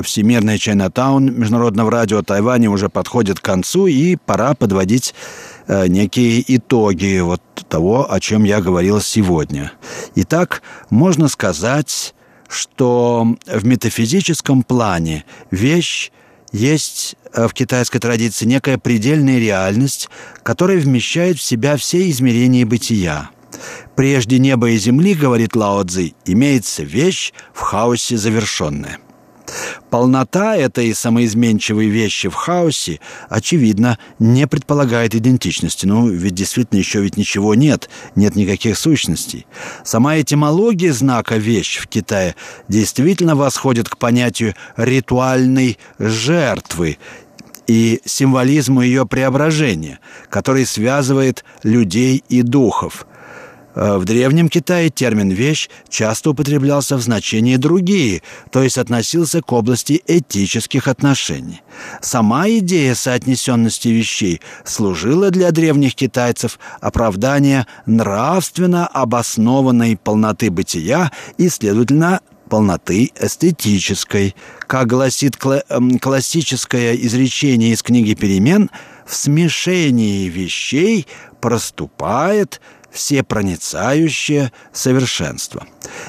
[0.02, 5.15] Всемирная Чайнатаун Международного радио Тайваня уже подходит к концу, и пора подводить
[5.68, 9.72] э, некие итоги вот того, о чем я говорил сегодня.
[10.15, 12.13] Итак, можно сказать,
[12.50, 16.12] что в метафизическом плане вещь
[16.52, 20.10] есть э, в китайской традиции некая предельная реальность,
[20.44, 23.30] которая вмещает в себя все измерения бытия–
[23.96, 29.00] Прежде неба и земли, говорит Лао Цзи, имеется вещь в хаосе завершенная.
[29.90, 35.86] Полнота этой самоизменчивой вещи в хаосе, очевидно, не предполагает идентичности.
[35.86, 39.48] Ну, ведь действительно еще ведь ничего нет, нет никаких сущностей.
[39.84, 42.36] Сама этимология знака «вещь» в Китае
[42.68, 47.00] действительно восходит к понятию ритуальной жертвы
[47.66, 53.08] и символизму ее преображения, который связывает людей и духов–
[53.80, 60.04] в Древнем Китае термин «вещь» часто употреблялся в значении «другие», то есть относился к области
[60.06, 61.62] этических отношений.
[62.02, 72.20] Сама идея соотнесенности вещей служила для древних китайцев оправдания нравственно обоснованной полноты бытия и, следовательно,
[72.50, 74.36] полноты эстетической.
[74.68, 75.38] Как гласит
[75.70, 78.70] эм, классическое изречение из книги «Перемен»,
[79.06, 81.08] в смешении вещей
[81.39, 82.60] проступает–
[82.91, 85.65] всепроницающее совершенство.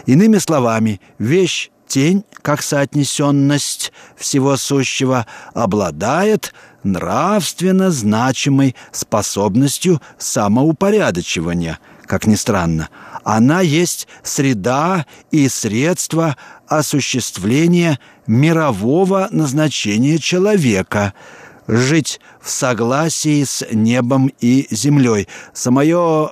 [0.06, 12.36] Иными словами, вещь тень, как соотнесенность всего сущего, обладает нравственно значимой способностью самоупорядочивания, как ни
[12.36, 12.88] странно.
[13.24, 21.14] Она есть среда и средство осуществления мирового назначения человека–
[21.70, 25.28] жить в согласии с небом и землей.
[25.52, 26.31] Самое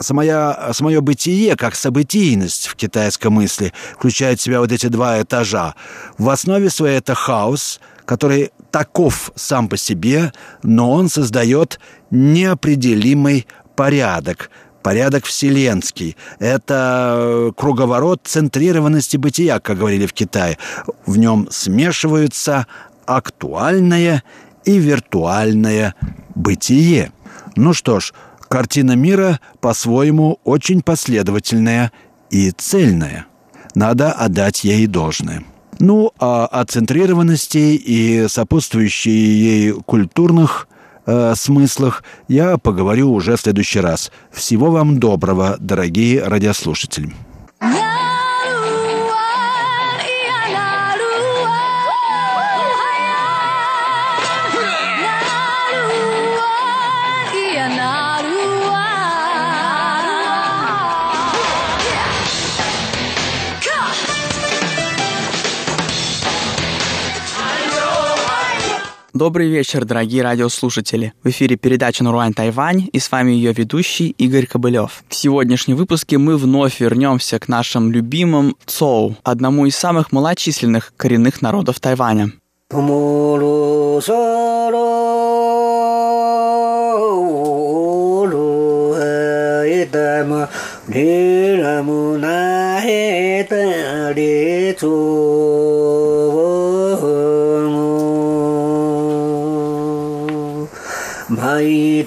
[0.00, 5.74] самое, самое бытие, как событийность в китайском мысли, включает в себя вот эти два этажа.
[6.18, 10.32] В основе своей это хаос, который таков сам по себе,
[10.62, 11.80] но он создает
[12.10, 14.50] неопределимый порядок,
[14.82, 16.16] порядок вселенский.
[16.38, 20.58] Это круговорот центрированности бытия, как говорили в Китае.
[21.06, 22.66] В нем смешиваются
[23.06, 24.22] актуальное
[24.64, 25.94] и виртуальное
[26.34, 27.12] бытие.
[27.56, 28.12] Ну что ж,
[28.48, 31.92] Картина мира по-своему очень последовательная
[32.30, 33.26] и цельная.
[33.74, 35.44] Надо отдать ей должное.
[35.78, 40.68] Ну, а о центрированности и сопутствующей ей культурных
[41.04, 44.10] э, смыслах я поговорю уже в следующий раз.
[44.32, 47.12] Всего вам доброго, дорогие радиослушатели.
[69.16, 71.14] Добрый вечер, дорогие радиослушатели.
[71.24, 75.04] В эфире передача «Наруань Тайвань» и с вами ее ведущий Игорь Кобылев.
[75.08, 81.40] В сегодняшнем выпуске мы вновь вернемся к нашим любимым Цоу, одному из самых малочисленных коренных
[81.40, 82.32] народов Тайваня.
[90.28, 91.16] mai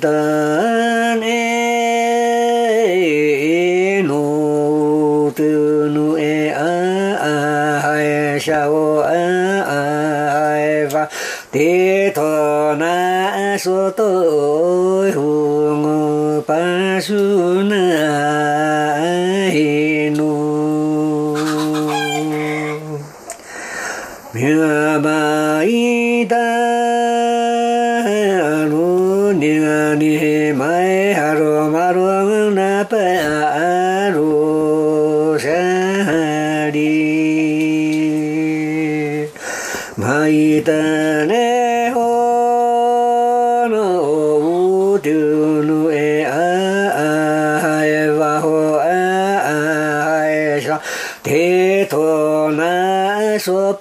[0.02, 1.42] tân e
[4.08, 6.74] nô tư nu e a
[7.22, 7.36] a
[7.94, 9.82] ai sao a a
[10.46, 11.08] ai va.
[11.52, 11.70] Ti
[12.16, 13.92] thọ na số
[53.40, 53.74] so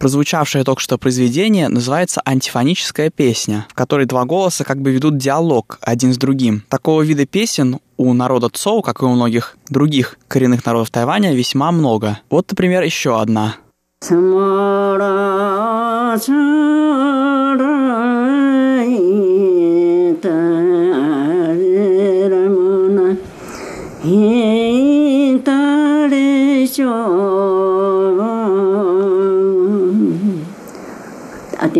[0.00, 5.78] Прозвучавшее только что произведение называется «Антифоническая песня», в которой два голоса как бы ведут диалог
[5.82, 6.64] один с другим.
[6.70, 11.70] Такого вида песен у народа Цоу, как и у многих других коренных народов Тайваня, весьма
[11.70, 12.18] много.
[12.30, 13.56] Вот, например, еще одна.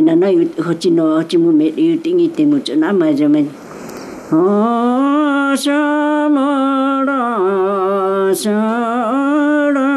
[0.03, 3.45] なないほちのほちむめゆてぎてむちなまじゃめ
[4.32, 9.89] おしゃまらしゃら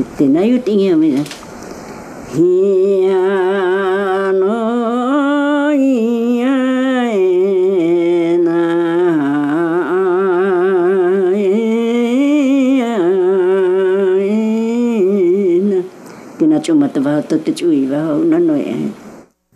[0.00, 1.24] ってな言うてんやみたいな。
[1.24, 6.48] ひやのいや
[7.12, 8.50] えな
[11.34, 11.36] え
[12.78, 12.98] や
[14.20, 14.20] え
[15.60, 15.80] な。
[15.80, 15.82] っ
[16.38, 18.77] てなちょまたばっとってちゅういばうなのや。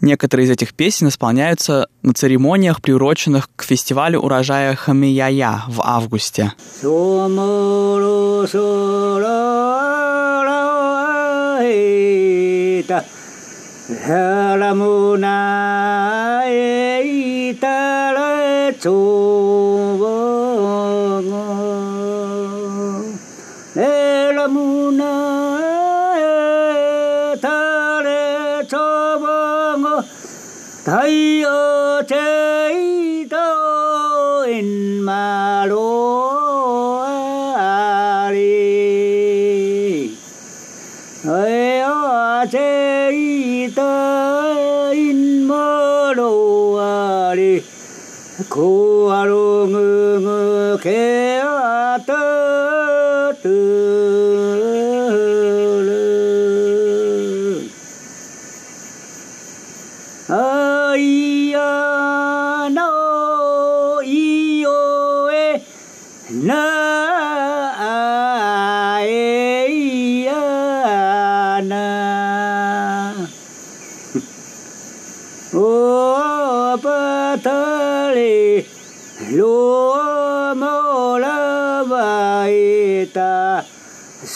[0.02, 6.52] Некоторые из этих песен исполняются на церемониях, приуроченных к фестивалю урожая Хамияя в августе.
[18.82, 19.91] thầy
[48.52, 49.72] Ku alung
[50.76, 53.40] ke atat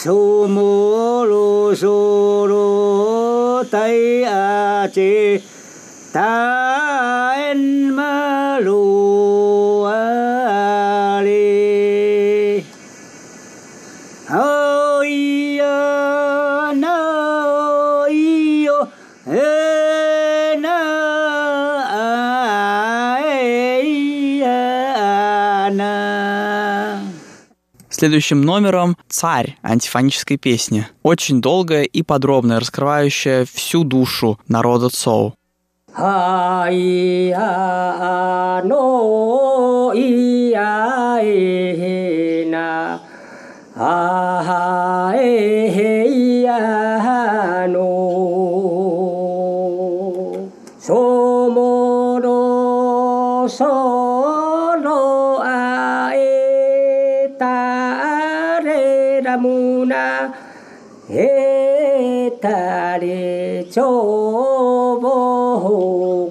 [0.07, 1.85] 小母老小
[2.47, 3.77] 老大
[4.31, 5.41] 阿姐
[28.07, 35.33] следующим номером «Царь» антифонической песни, очень долгая и подробная, раскрывающая всю душу народа Цоу.
[35.93, 37.77] Ай-я-а.
[62.41, 63.89] ta đi cho
[65.01, 66.29] bố hồ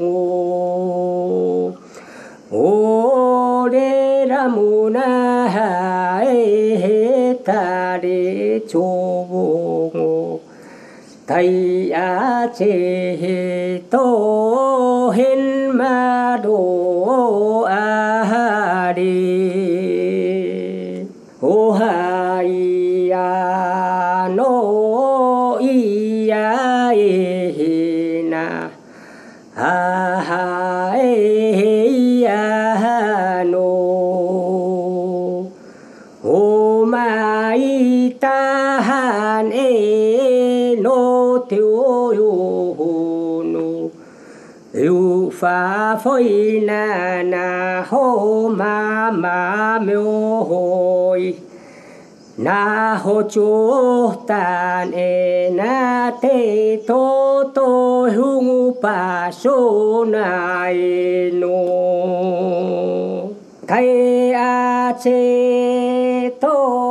[2.50, 6.26] ô đê ra mù na hai
[6.76, 8.80] hê ta đi cho
[9.30, 10.38] bố ngô,
[11.26, 12.72] thầy á chê
[13.20, 15.35] hê tô hê
[30.28, 30.44] ha
[30.98, 33.70] e a no
[36.92, 38.40] mai ta
[38.88, 41.00] han e no
[41.48, 42.32] te o yo
[43.52, 43.66] no
[44.86, 47.46] eu fa foi na na
[47.90, 49.38] ho ma ma
[49.86, 50.35] meu
[52.46, 56.38] na ho cho tan e na te
[56.88, 57.02] to
[57.56, 57.70] to
[58.16, 58.50] hung
[58.82, 59.56] pa so
[60.14, 60.30] na
[60.70, 61.58] e no
[63.68, 66.85] thầy a che to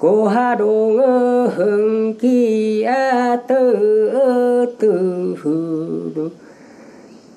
[0.00, 1.62] ごはろうふ
[2.08, 4.86] んきあとうと
[5.34, 6.32] ふる。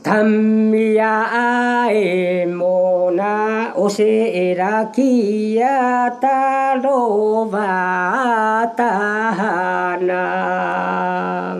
[0.02, 8.84] たんみやあえもなおせえらきやたろばた
[9.34, 11.58] はな。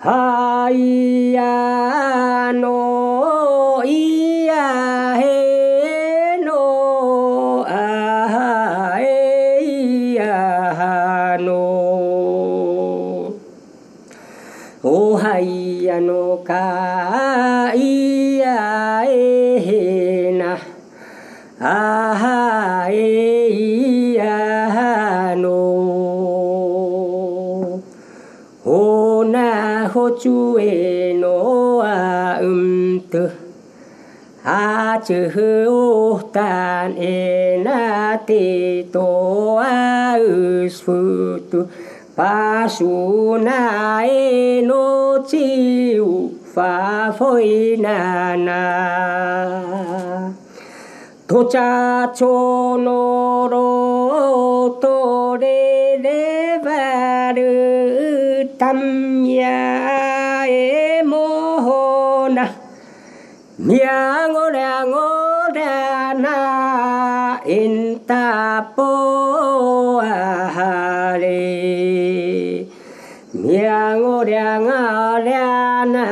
[0.00, 4.17] はいやの,い
[34.98, 41.68] Katsuhuhtaan enati toa usfutu
[42.16, 43.58] Pasuna
[44.58, 46.10] enotiu
[46.54, 48.60] fafoinana
[51.28, 52.34] Tochacho
[52.84, 53.68] noro
[54.82, 57.54] tore devaru
[58.58, 59.58] tamya
[60.50, 62.44] emona
[63.58, 64.27] Miau
[64.86, 66.38] godana
[67.58, 68.90] intapo
[70.02, 71.46] ahari
[73.34, 74.82] miango rianga
[75.26, 76.06] riana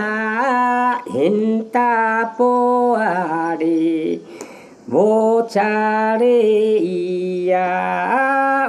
[1.27, 2.51] intapo
[2.99, 4.19] ahari
[4.91, 6.39] bochare
[6.79, 7.71] iya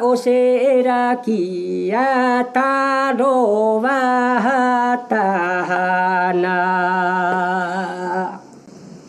[0.01, 2.07] osera kia
[2.53, 3.99] taro wa
[4.45, 6.57] hatahana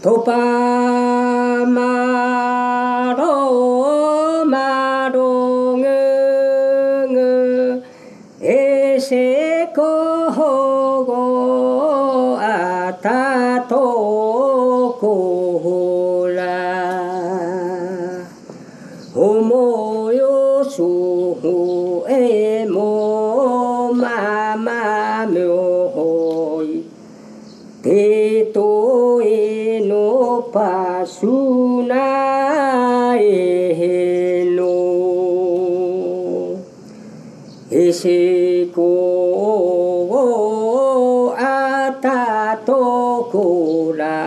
[0.02, 0.67] topa
[31.14, 31.96] sunai
[34.56, 34.76] no
[37.84, 38.90] isi ko
[41.52, 42.20] ata
[42.66, 42.82] to
[43.32, 44.20] kura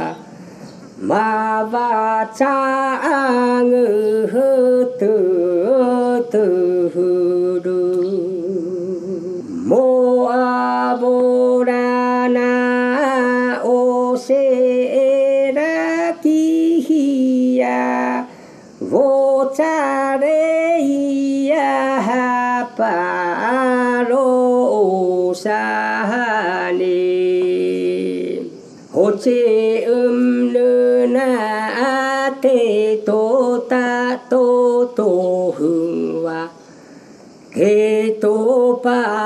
[1.10, 1.30] ma
[1.72, 2.58] va cha
[3.70, 3.88] ngư
[5.00, 5.16] tư
[6.32, 6.71] tư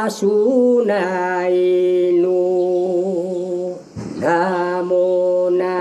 [0.10, 1.62] sunai
[2.22, 2.40] nu
[4.22, 5.76] namo na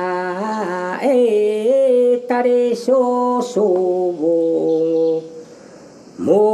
[1.03, 1.19] e
[2.29, 3.67] tare so so
[4.19, 4.39] bo
[6.27, 6.45] mo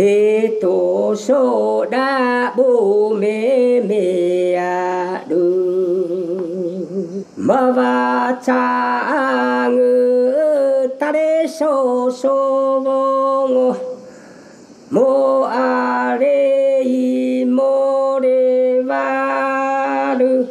[0.02, 5.36] えとしょらぼめめやる。
[7.36, 13.76] まばちゃぐたれしょしょぼご。
[14.90, 20.48] もあれいもれわる。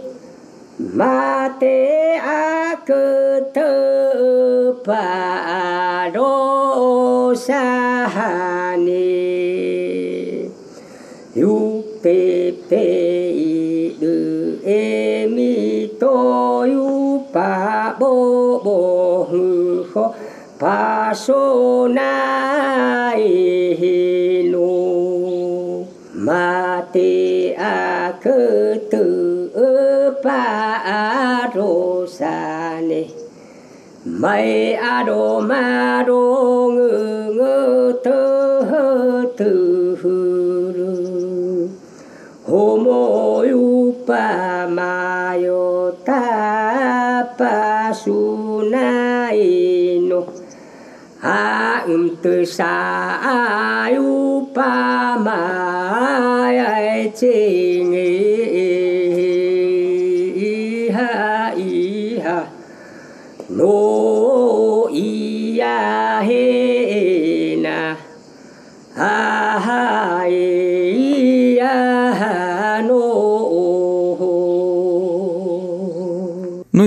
[0.93, 3.59] まてあくと
[4.85, 8.08] ぱろしゃ。
[14.77, 15.53] E mi
[16.01, 16.15] to
[16.73, 16.89] yu
[17.33, 17.51] pa
[17.99, 18.13] bo
[18.65, 18.77] bo
[19.29, 19.43] hu
[19.93, 20.05] ho
[20.61, 21.43] pa so
[21.97, 22.13] na
[23.15, 24.69] e no
[26.27, 26.47] ma
[26.93, 27.11] te
[27.71, 28.41] a cơ
[28.91, 29.05] tự
[30.23, 30.43] pa
[30.99, 33.03] a ro sa ne.
[34.05, 36.21] Mai a do ma do
[36.75, 39.18] ngư ngư thơ tư
[48.71, 50.21] na ino
[51.21, 52.73] a um tu sa
[53.93, 54.71] yu pa
[55.25, 55.39] ma
[56.73, 57.09] ai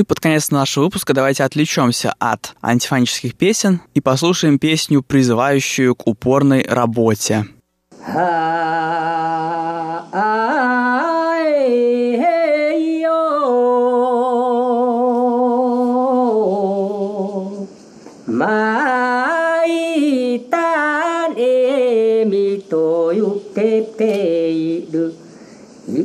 [0.02, 6.06] и под конец нашего выпуска давайте отвлечемся от антифонических песен и послушаем песню, призывающую к
[6.06, 7.46] упорной работе.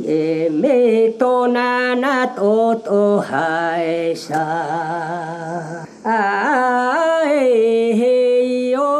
[0.08, 4.44] e me tona na to to hai sa.
[6.02, 7.36] Ai,
[7.98, 8.94] he yo.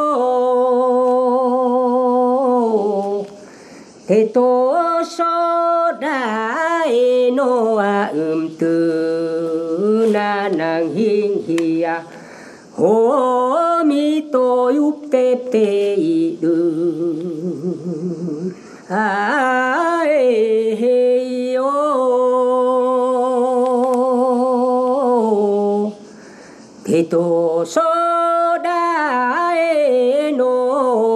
[4.07, 4.51] Te to
[5.17, 5.33] so
[6.03, 8.77] da e no a um tu
[10.13, 11.97] na nang hin hi a
[12.77, 12.93] ho
[13.89, 14.47] mi to
[14.77, 16.55] yup te pe i du.
[18.91, 20.07] 哎
[20.81, 21.63] 嘿哟，
[26.83, 27.83] 低头手
[28.65, 30.43] 拿的那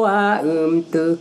[0.03, 0.45] 碗
[0.93, 1.17] 土，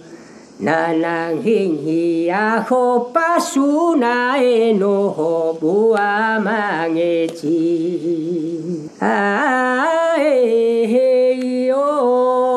[0.57, 12.50] 难难听起阿哥把唢呐的吼不完的气，哎嘿哟。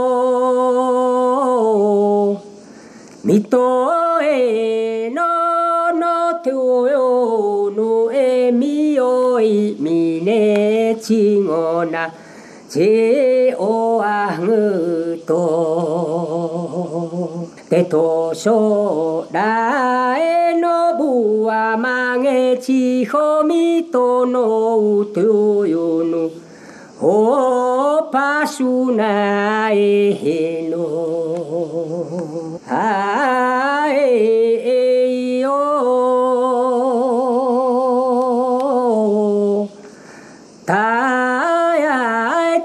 [3.45, 12.15] 人へののとよのえみよいみねちごな。
[12.71, 16.55] ちおあぐと。
[17.69, 26.44] でとしょらえのぶわまげちほみとのうとよの。
[27.07, 30.87] o pasuna e no
[32.67, 33.99] ai
[34.65, 35.61] e o
[40.65, 40.89] ta
[41.85, 42.01] ya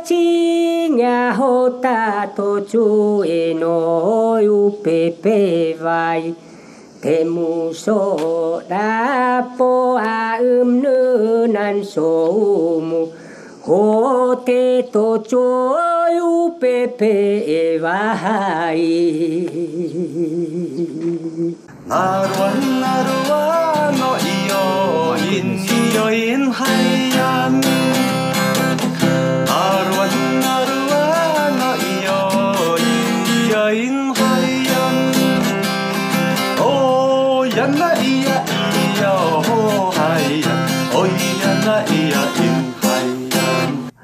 [0.07, 1.35] chi nya
[3.39, 6.33] e no u pe vai
[7.01, 12.11] thế mù số đa po a ưm nữ nan so
[12.81, 13.05] mu
[13.71, 15.77] おてとちょ
[16.09, 19.45] ゆぺぺわはい
[21.87, 26.11] なるわなるわのいよいんいよ。
[26.11, 26.65] いんは
[27.15, 27.98] やみ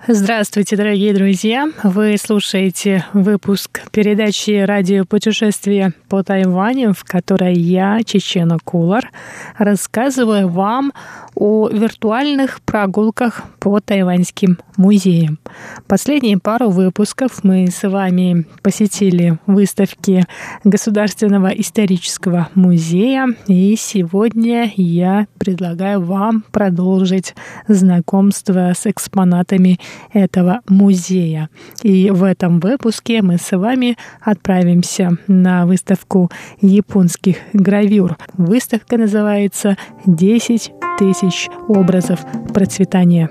[0.07, 1.67] Здравствуйте, дорогие друзья!
[1.81, 9.09] Вы слушаете выпуск передачи «Радио путешествия по Тайваню», в которой я, Чечена Кулар,
[9.57, 10.93] рассказываю вам
[11.33, 15.39] о виртуальных прогулках по тайваньским музеям.
[15.87, 20.25] Последние пару выпусков мы с вами посетили выставки
[20.63, 27.33] Государственного исторического музея, и сегодня я предлагаю вам продолжить
[27.67, 29.79] знакомство с экспонатами
[30.13, 31.49] этого музея.
[31.83, 36.31] И в этом выпуске мы с вами отправимся на выставку
[36.61, 38.17] японских гравюр.
[38.33, 42.19] Выставка называется «10 тысяч образов
[42.53, 43.29] процветания».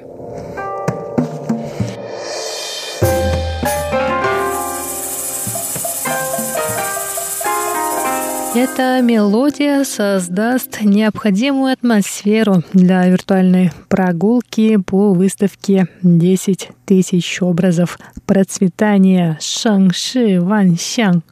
[8.57, 20.41] Эта мелодия создаст необходимую атмосферу для виртуальной прогулки по выставке «10 тысяч образов процветания Шанши
[20.41, 21.25] Ваньсян».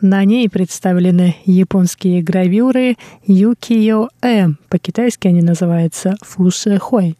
[0.00, 2.96] На ней представлены японские гравюры
[3.26, 7.18] Юкио-э, по-китайски они называются Фушехой.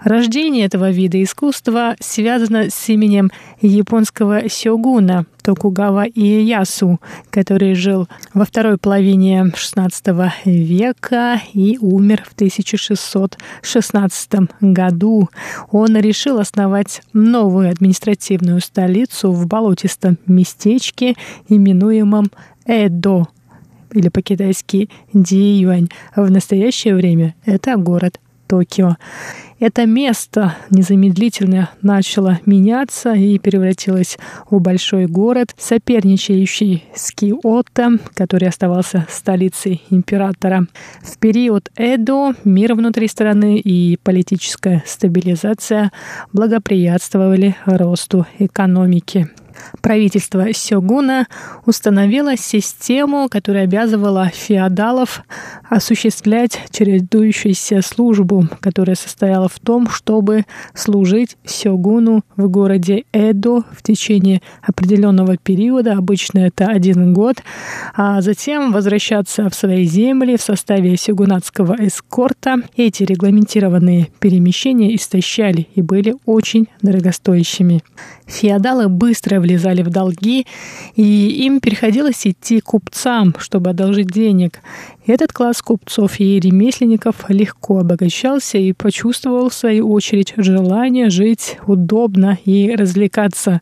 [0.00, 7.00] Рождение этого вида искусства связано с именем японского сёгуна Токугава Иеясу,
[7.30, 15.28] который жил во второй половине XVI века и умер в 1616 году.
[15.70, 21.14] Он решил основать новую административную столицу в болотистом местечке,
[21.48, 22.30] именуемом
[22.66, 23.28] Эдо
[23.92, 25.88] или по-китайски Диюань.
[26.14, 28.96] В настоящее время это город Токио.
[29.58, 34.18] Это место незамедлительно начало меняться и превратилось
[34.50, 40.66] в большой город, соперничающий с Киото, который оставался столицей императора.
[41.02, 45.90] В период Эдо мир внутри страны и политическая стабилизация
[46.32, 49.30] благоприятствовали росту экономики
[49.80, 51.26] правительство Сёгуна
[51.64, 55.22] установило систему, которая обязывала феодалов
[55.68, 60.44] осуществлять чередующуюся службу, которая состояла в том, чтобы
[60.74, 67.36] служить Сёгуну в городе Эдо в течение определенного периода, обычно это один год,
[67.94, 72.56] а затем возвращаться в свои земли в составе сёгунатского эскорта.
[72.76, 77.82] Эти регламентированные перемещения истощали и были очень дорогостоящими.
[78.26, 80.46] Феодалы быстро влезали в долги,
[80.96, 84.60] и им приходилось идти купцам, чтобы одолжить денег.
[85.06, 92.36] Этот класс купцов и ремесленников легко обогащался и почувствовал, в свою очередь, желание жить удобно
[92.44, 93.60] и развлекаться.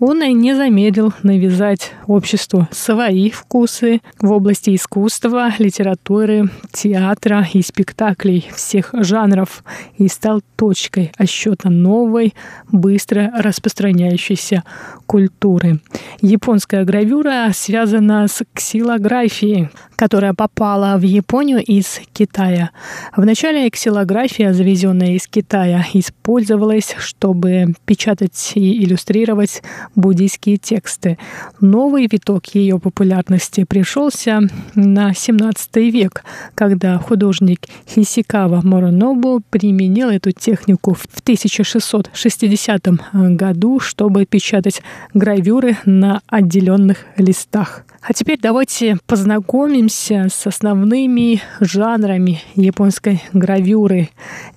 [0.00, 8.50] Он и не замедлил навязать обществу свои вкусы в области искусства, литературы, театра и спектаклей
[8.54, 9.64] всех жанров
[9.96, 12.34] и стал точкой отсчета новой,
[12.70, 14.62] быстро распространяющейся
[15.06, 15.80] культуры.
[16.20, 22.70] Японская гравюра связана с ксилографией, которая попала в Японию из Китая.
[23.16, 29.62] Вначале ксилография, завезенная из Китая, использовалась, чтобы печатать и иллюстрировать
[29.94, 31.18] буддийские тексты.
[31.60, 34.40] Новый виток ее популярности пришелся
[34.74, 36.24] на 17 век,
[36.56, 44.82] когда художник Хисикава Моронобу применил эту технику в 1660 году, чтобы печатать
[45.14, 47.84] гравюры на отделенных листах.
[48.04, 54.08] А теперь давайте познакомимся с основными жанрами японской гравюры.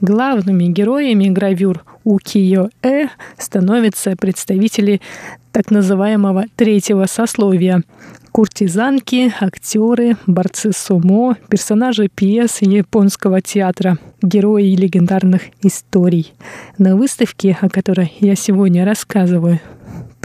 [0.01, 4.99] Главными героями гравюр укиё-э становятся представители
[5.51, 7.83] так называемого третьего сословия
[8.35, 16.33] куртизанки, актеры, борцы сумо, персонажи пьес японского театра, герои легендарных историй.
[16.77, 19.61] На выставке, о которой я сегодня рассказываю,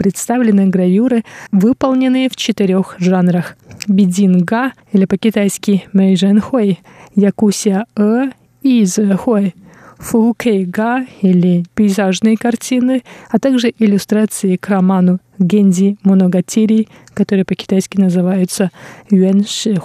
[0.01, 3.55] представлены гравюры, выполненные в четырех жанрах.
[3.87, 6.79] Бидинга, или по-китайски Мэйжэнхуэй,
[7.13, 8.31] Якусия Э
[8.63, 9.53] и Зэхуэй,
[9.99, 18.71] Фукейга или пейзажные картины, а также иллюстрации к роману Гензи Моногатири, которые по-китайски называются
[19.11, 19.79] Юэн Ши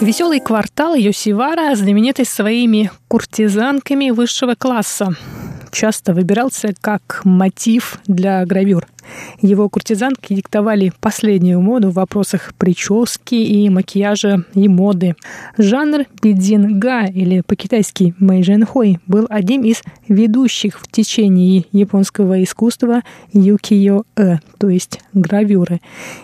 [0.00, 5.08] Веселый квартал Йосивара знаменитый своими куртизанками высшего класса.
[5.72, 8.86] Часто выбирался как мотив для гравюр–
[9.40, 15.14] Его куртизанки диктовали последнюю моду в вопросах прически и макияжа и моды.
[15.56, 23.02] Жанр бидзинга или по-китайски мэйжэнхой был одним из ведущих в течение японского искусства
[23.32, 25.80] юкиё-э, то есть гравюры.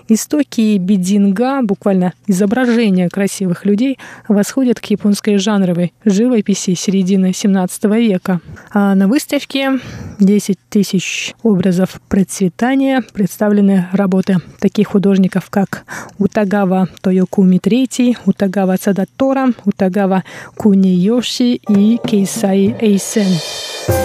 [0.08, 8.40] Истоки бидзинга, буквально изображения красивых людей, восходят к японской жанровой живописи середины 17 века.
[8.72, 9.78] А на выставке
[10.18, 12.73] 10 тысяч образов процветания
[13.12, 15.84] представлены работы таких художников, как
[16.18, 20.24] Утагава Тойокуми III, Утагава Садатора, Утагава
[20.56, 24.03] Куниёши и Кейсай Эйсен.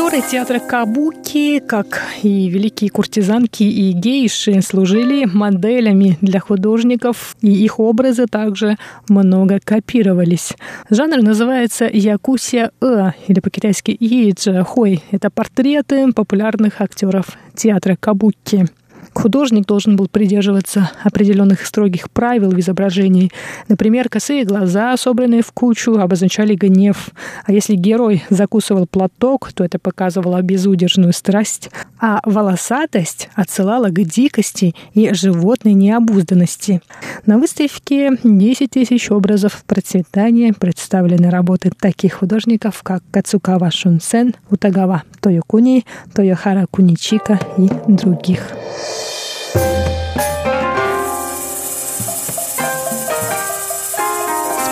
[0.00, 7.78] Актеры театра Кабуки, как и великие куртизанки и гейши, служили моделями для художников, и их
[7.78, 8.78] образы также
[9.10, 10.54] много копировались.
[10.88, 15.04] Жанр называется якусия-э, или по-китайски ииджа хой.
[15.10, 18.68] Это портреты популярных актеров театра Кабуки.
[19.12, 23.30] Художник должен был придерживаться определенных строгих правил в изображении.
[23.68, 27.10] Например, косые глаза, собранные в кучу, обозначали гнев.
[27.44, 31.70] А если герой закусывал платок, то это показывало безудержную страсть.
[32.00, 36.80] А волосатость отсылала к дикости и животной необузданности.
[37.26, 45.84] На выставке 10 тысяч образов процветания представлены работы таких художников, как Кацукава Шунсен, Утагава Тойокуни,
[46.14, 48.40] Тойохара Куничика и других.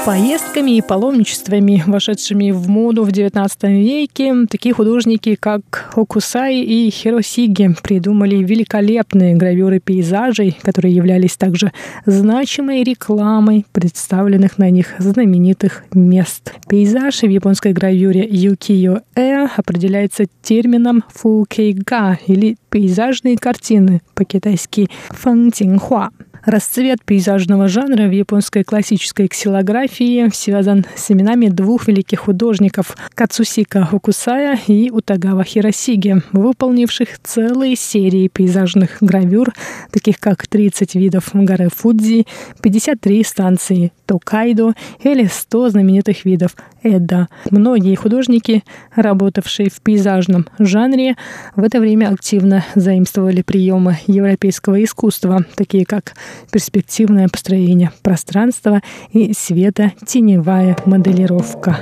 [0.09, 7.75] Поездками и паломничествами, вошедшими в моду в XIX веке, такие художники, как Окусай и Хиросиги,
[7.83, 11.73] придумали великолепные гравюры пейзажей, которые являлись также
[12.07, 16.55] значимой рекламой представленных на них знаменитых мест.
[16.71, 26.09] Пейзаж в японской гравюре юкиё-э определяется термином фукейга или пейзажные картины, по-китайски фэнтинхуа.
[26.49, 34.59] Расцвет пейзажного жанра в японской классической ксилографии связан с именами двух великих художников– Кацусика Хокусая
[34.67, 39.53] и Утагава Хиросиги, выполнивших целые серии пейзажных гравюр,
[39.91, 42.27] таких как 30 видов горы Фудзи,
[42.63, 44.73] 53 станции Токайдо
[45.03, 47.29] или 100 знаменитых видов Эда.
[47.51, 51.17] Многие художники, работавшие в пейзажном жанре,
[51.57, 56.15] в это время активно заимствовали приемы европейского искусства, такие как
[56.51, 58.81] перспективное построение пространства
[59.13, 61.79] и света-теневая моделировка.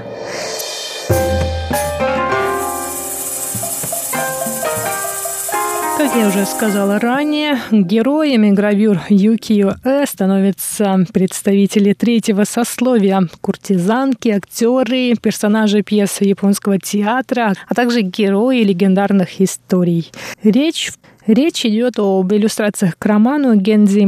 [5.98, 15.82] Как я уже сказала ранее, героями гравюр Юкио-э становятся представители третьего сословия– куртизанки, актеры, персонажи
[15.82, 20.12] пьес японского театра, а также герои легендарных историй.
[20.42, 20.92] Речь
[21.26, 24.04] Речь идет об иллюстрациях к роману Гензи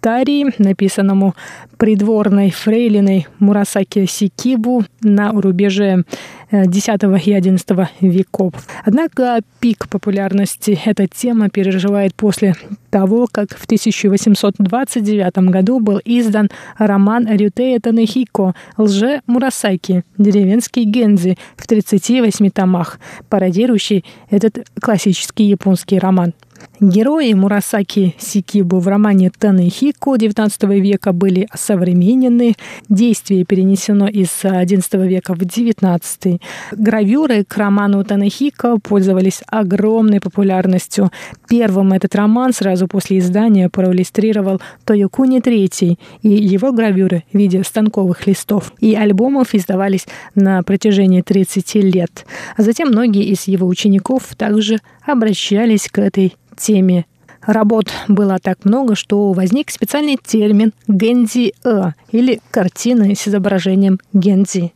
[0.00, 1.34] Моногатари, написанному
[1.78, 6.04] придворной фрейлиной Мурасаки Сикибу на рубеже
[6.50, 8.52] X и XI веков.
[8.84, 12.54] Однако пик популярности эта тема переживает после
[12.90, 20.04] того, как в 1829 году был издан роман Рютея Танехико «Лже Мурасаки.
[20.18, 22.98] Деревенский Гензи» в 38 томах,
[23.28, 26.34] пародирующий этот классический японский роман.
[26.80, 32.54] Герои Мурасаки Сикибу в романе Танэхико XIX века были осовременены,
[32.88, 36.40] действие перенесено из XI века в XIX.
[36.72, 41.10] Гравюры к роману Танэхико пользовались огромной популярностью.
[41.48, 48.26] Первым этот роман сразу после издания проиллюстрировал Тойокуни III, и его гравюры в виде станковых
[48.26, 52.24] листов и альбомов издавались на протяжении 30 лет.
[52.56, 57.06] Затем многие из его учеников также обращались к этой теме.
[57.42, 64.72] Работ было так много, что возник специальный термин «гензи-э» или «картины с изображением гензи».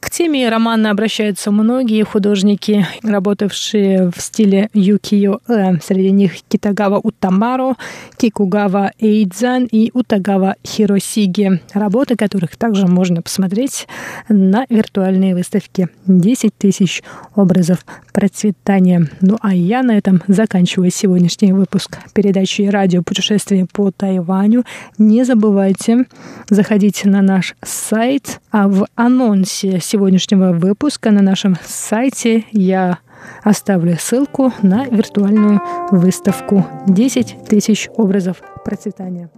[0.00, 5.80] К теме романа обращаются многие художники, работавшие в стиле юкиё-э.
[5.82, 7.74] Среди них Китагава Утамаро,
[8.16, 13.88] Кикугава Эйдзан и Утагава Хиросиги, работы которых также можно посмотреть
[14.28, 15.88] на виртуальной выставке.
[16.06, 17.02] 10 тысяч
[17.34, 19.08] образов процветания.
[19.20, 24.64] Ну а я на этом заканчиваю сегодняшний выпуск передачи «Радио путешествие по Тайваню».
[24.96, 26.06] Не забывайте
[26.48, 32.98] заходить на наш сайт, а в анонсе сегодняшнего выпуска на нашем сайте я
[33.42, 35.60] оставлю ссылку на виртуальную
[35.90, 39.30] выставку «10 тысяч образов процветания».